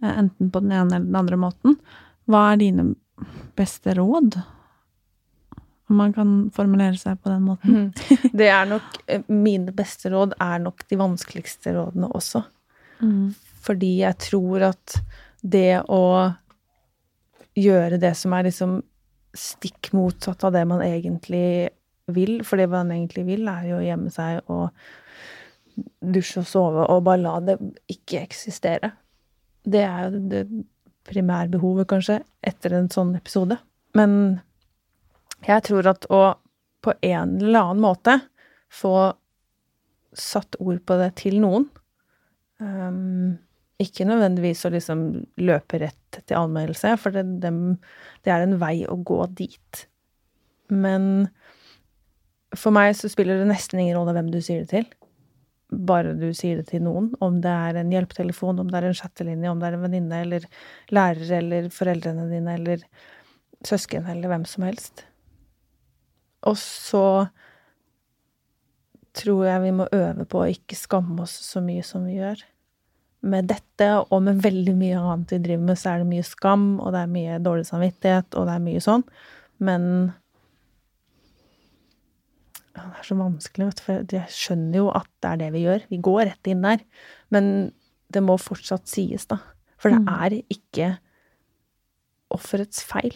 [0.01, 1.77] enten på den ene eller den andre måten,
[2.29, 2.87] hva er dine
[3.57, 4.39] beste råd?
[5.91, 7.77] Om man kan formulere seg på den måten.
[7.91, 8.31] Mhm.
[8.39, 12.43] Det er nok eh, Mine beste råd er nok de vanskeligste rådene også.
[13.01, 13.33] Mm.
[13.61, 15.01] Fordi jeg tror at
[15.41, 16.31] det å
[17.57, 18.79] gjøre det som er liksom
[19.37, 21.71] stikk motsatt av det man egentlig
[22.11, 24.69] vil, for det man egentlig vil, er jo å gjemme seg og
[26.01, 27.57] dusje og sove og bare la det
[27.91, 28.91] ikke eksistere.
[29.63, 30.45] Det er jo det
[31.07, 33.57] primærbehovet, kanskje, etter en sånn episode.
[33.97, 34.41] Men
[35.47, 36.21] jeg tror at å
[36.81, 38.17] på en eller annen måte
[38.73, 39.13] få
[40.17, 41.67] satt ord på det til noen
[42.57, 43.37] um,
[43.81, 45.03] Ikke nødvendigvis å liksom
[45.41, 47.61] løpe rett til anmeldelse, for det, dem,
[48.25, 49.85] det er en vei å gå dit.
[50.71, 51.29] Men
[52.57, 54.89] for meg så spiller det nesten ingen rolle hvem du sier det til.
[55.71, 57.11] Bare du sier det til noen.
[57.23, 60.19] Om det er en hjelpetelefon, om det er en chattelinje, om det er en venninne
[60.25, 60.47] eller
[60.91, 62.83] lærer eller foreldrene dine eller
[63.67, 65.05] søsken eller hvem som helst.
[66.49, 67.05] Og så
[69.15, 72.41] tror jeg vi må øve på å ikke skamme oss så mye som vi gjør.
[73.21, 76.63] Med dette og med veldig mye annet vi driver med, så er det mye skam,
[76.81, 79.03] og det er mye dårlig samvittighet, og det er mye sånn.
[79.61, 79.85] Men
[82.75, 85.49] ja, Det er så vanskelig, vet du, for jeg skjønner jo at det er det
[85.53, 85.85] vi gjør.
[85.91, 86.79] Vi går rett inn der.
[87.29, 87.73] Men
[88.11, 89.37] det må fortsatt sies, da.
[89.77, 90.07] For det Mm.
[90.09, 90.97] er ikke
[92.31, 93.13] offerets feil.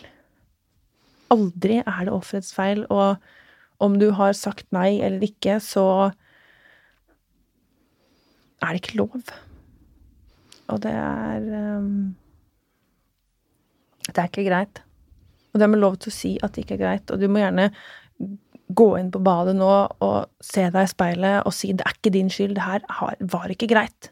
[1.31, 3.17] Aldri er det offerets feil, og
[3.79, 6.13] om du har sagt nei eller ikke, så
[8.61, 9.21] er det ikke lov.
[10.73, 12.15] Og det er um,
[14.05, 14.81] Det er ikke greit.
[15.53, 17.11] Og det er med lov til å si at det ikke er greit.
[17.11, 17.69] Og du må gjerne
[18.75, 19.69] gå inn på badet nå
[20.01, 22.81] og se deg i speilet og si 'det er ikke din skyld, det her
[23.21, 24.09] var ikke greit'.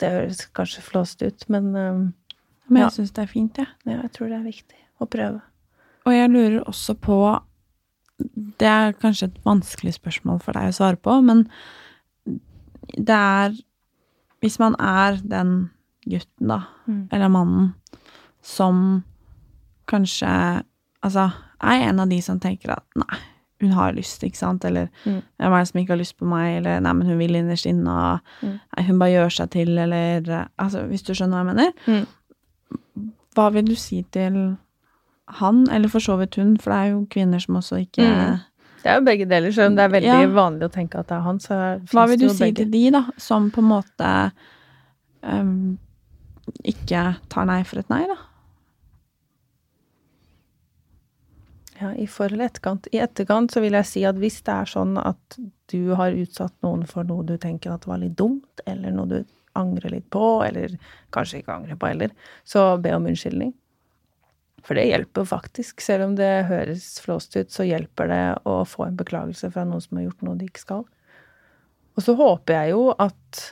[0.00, 2.14] Det høres kanskje flåst ut, men um,
[2.68, 2.84] Men Ja.
[2.86, 3.66] jeg syns det er fint, jeg.
[3.86, 5.40] ja, jeg tror det er viktig å prøve.
[6.06, 7.40] Og jeg lurer også på
[8.58, 11.48] Det er kanskje et vanskelig spørsmål for deg å svare på, men
[12.96, 13.52] det er
[14.40, 15.70] Hvis man er den
[16.08, 17.08] gutten, da, Mm.
[17.12, 17.74] eller mannen,
[18.42, 19.04] som
[19.88, 20.62] kanskje
[21.02, 21.30] Altså,
[21.62, 23.18] er en av de som tenker at nei,
[23.60, 25.22] hun har lyst, ikke sant, eller Mm.
[25.38, 27.66] hvem er meg som ikke har lyst på meg, eller nei, men hun vil innerst
[27.66, 28.60] inne, Mm.
[28.76, 31.72] nei, hun bare gjør seg til, eller Altså, hvis du skjønner hva jeg mener?
[31.86, 32.06] Mm.
[33.36, 34.56] Hva vil du si til
[35.28, 38.40] han, eller for så vidt hun, for det er jo kvinner som også ikke Mm.
[38.82, 40.26] Det er jo begge deler, selv om det er veldig Ja.
[40.36, 41.38] vanlig å tenke at det er han.
[41.42, 41.54] Så
[41.92, 42.56] Hva vil du si begge.
[42.62, 44.32] til de, da, som på en måte
[45.22, 45.78] um,
[46.64, 48.16] ikke tar nei for et nei, da?
[51.80, 52.88] Ja, I for- eller etterkant.
[52.92, 55.38] I etterkant så vil jeg si at hvis det er sånn at
[55.70, 59.24] du har utsatt noen for noe du tenker at var litt dumt, eller noe du
[59.54, 60.74] angrer litt på, eller
[61.12, 62.10] kanskje ikke angrer på heller,
[62.44, 63.52] så be om unnskyldning.
[64.68, 65.80] For det hjelper faktisk.
[65.80, 69.80] Selv om det høres flåst ut, så hjelper det å få en beklagelse fra noen
[69.80, 70.82] som har gjort noe de ikke skal.
[71.96, 73.46] Og så håper jeg jo at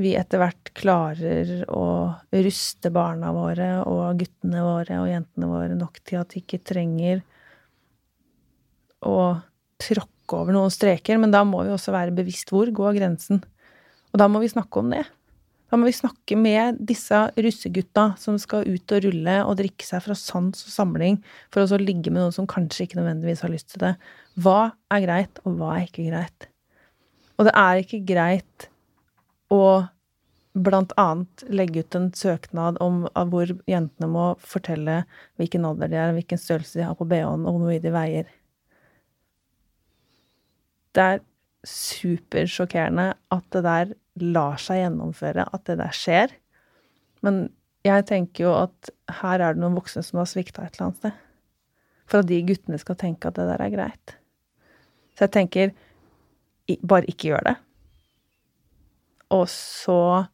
[0.00, 1.84] vi etter hvert klarer å
[2.32, 7.20] ruste barna våre og guttene våre og jentene våre nok til at de ikke trenger
[9.04, 9.18] å
[9.82, 11.20] tråkke over noen streker.
[11.20, 13.44] Men da må vi også være bevisst hvor går grensen.
[14.12, 15.04] Og da må vi snakke om det.
[15.72, 20.02] Da må vi snakke med disse russegutta som skal ut og rulle og drikke seg
[20.04, 21.16] fra sans og samling
[21.48, 23.94] for å så ligge med noen som kanskje ikke nødvendigvis har lyst til det.
[24.36, 26.46] Hva er greit, og hva er ikke greit?
[27.40, 28.68] Og det er ikke greit
[29.48, 29.64] å
[30.52, 35.06] blant annet legge ut en søknad om hvor jentene må fortelle
[35.40, 38.28] hvilken alder de er, hvilken størrelse de har på bh-en, og hvor mye de veier.
[40.92, 41.24] Det er
[41.66, 43.92] supersjokkerende at det der
[44.22, 46.34] lar seg gjennomføre, at det der skjer.
[47.22, 47.44] Men
[47.86, 48.90] jeg tenker jo at
[49.20, 51.20] her er det noen voksne som har svikta et eller annet sted.
[52.10, 54.16] For at de guttene skal tenke at det der er greit.
[55.16, 55.72] Så jeg tenker
[56.86, 57.56] bare ikke gjør det.
[59.32, 60.26] Og så,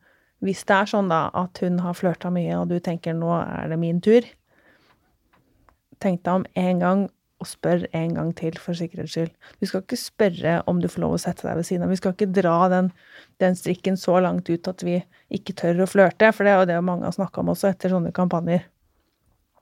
[0.43, 3.70] hvis det er sånn da at hun har flørta mye, og du tenker nå er
[3.70, 4.26] det min tur,
[6.03, 7.07] tenk deg om en gang
[7.39, 9.30] og spør en gang til, for sikkerhets skyld.
[9.61, 11.93] Du skal ikke spørre om du får lov å sette deg ved siden av.
[11.93, 12.91] Vi skal ikke dra den,
[13.43, 14.99] den strikken så langt ut at vi
[15.34, 17.95] ikke tør å flørte, for det er jo det mange har snakka om også etter
[17.95, 18.66] sånne kampanjer.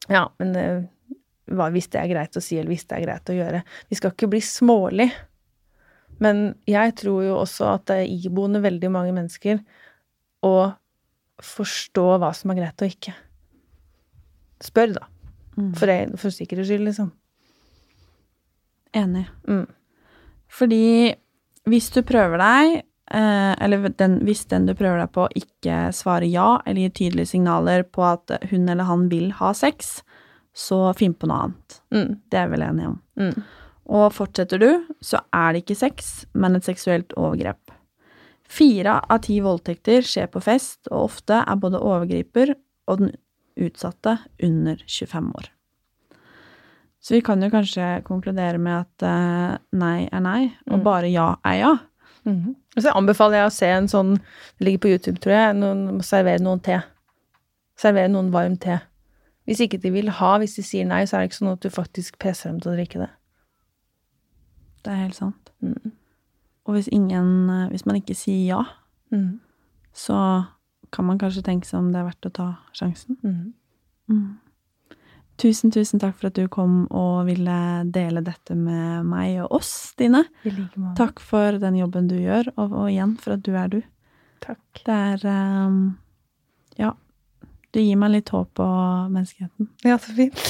[0.09, 0.87] Ja, men eh,
[1.53, 3.63] hva, hvis det er greit å si, eller hvis det er greit å gjøre.
[3.91, 5.11] Vi skal ikke bli smålig.
[6.23, 9.61] Men jeg tror jo også at det er iboende veldig mange mennesker
[10.47, 10.57] å
[11.45, 13.13] forstå hva som er greit og ikke.
[14.65, 15.05] Spør, da.
[15.57, 15.73] Mm.
[15.77, 17.13] For, for sikkerhets skyld, liksom.
[18.97, 19.27] Enig.
[19.49, 19.67] Mm.
[20.53, 21.15] Fordi
[21.67, 22.77] hvis du prøver deg,
[23.13, 27.33] eh, eller den, hvis den du prøver deg på, ikke svarer ja, eller gir tydelige
[27.35, 30.01] signaler på at hun eller han vil ha sex,
[30.57, 31.79] så finn på noe annet.
[31.93, 32.11] Mm.
[32.25, 32.99] Det er jeg vel enig om.
[33.21, 33.47] Mm.
[33.97, 34.71] Og fortsetter du,
[35.05, 37.75] så er det ikke sex, men et seksuelt overgrep.
[38.47, 42.55] Fire av ti voldtekter skjer på fest, og ofte er både overgriper
[42.87, 43.13] og den
[43.57, 45.51] utsatte under 25 år.
[47.07, 50.85] Så vi kan jo kanskje konkludere med at uh, nei er nei, og mm.
[50.87, 51.77] bare ja er ja.
[52.27, 52.55] Mm -hmm.
[52.77, 54.17] Og så anbefaler jeg å se en sånn
[54.59, 55.57] Det ligger på YouTube, tror jeg.
[55.57, 56.81] Noen, servere noen te.
[57.79, 58.79] Servere noen varm te.
[59.45, 61.63] Hvis ikke de vil ha, hvis de sier nei, så er det ikke sånn at
[61.63, 63.09] du faktisk presser dem til å drikke det.
[64.85, 65.53] Det er helt sant.
[65.61, 65.93] Mm.
[66.65, 68.65] Og hvis ingen eh, Hvis man ikke sier ja,
[69.11, 69.41] mm.
[69.93, 70.45] så
[70.93, 73.17] kan man kanskje tenke seg om det er verdt å ta sjansen.
[73.23, 74.39] Mm.
[75.37, 77.57] Tusen, tusen takk for at du kom og ville
[77.93, 80.25] dele dette med meg og oss, Stine.
[80.47, 80.93] Like.
[80.97, 83.81] Takk for den jobben du gjør, og, og, igjen for at du er du.
[84.45, 84.63] Takk.
[84.87, 85.27] Det er
[85.67, 85.99] um,
[86.81, 86.95] Ja.
[87.75, 88.67] Du gir meg litt håp på
[89.13, 89.69] menneskeheten.
[89.85, 90.41] Ja, så fint.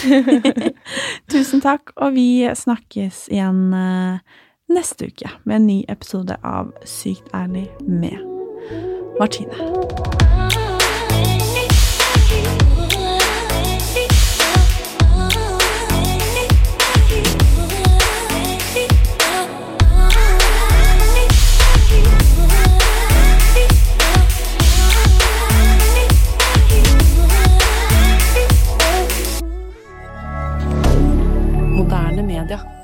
[1.32, 4.22] tusen takk, og vi snakkes igjen uh,
[4.70, 8.22] neste uke med en ny episode av Sykt ærlig med
[9.18, 10.25] Martine.
[32.36, 32.75] milliardaire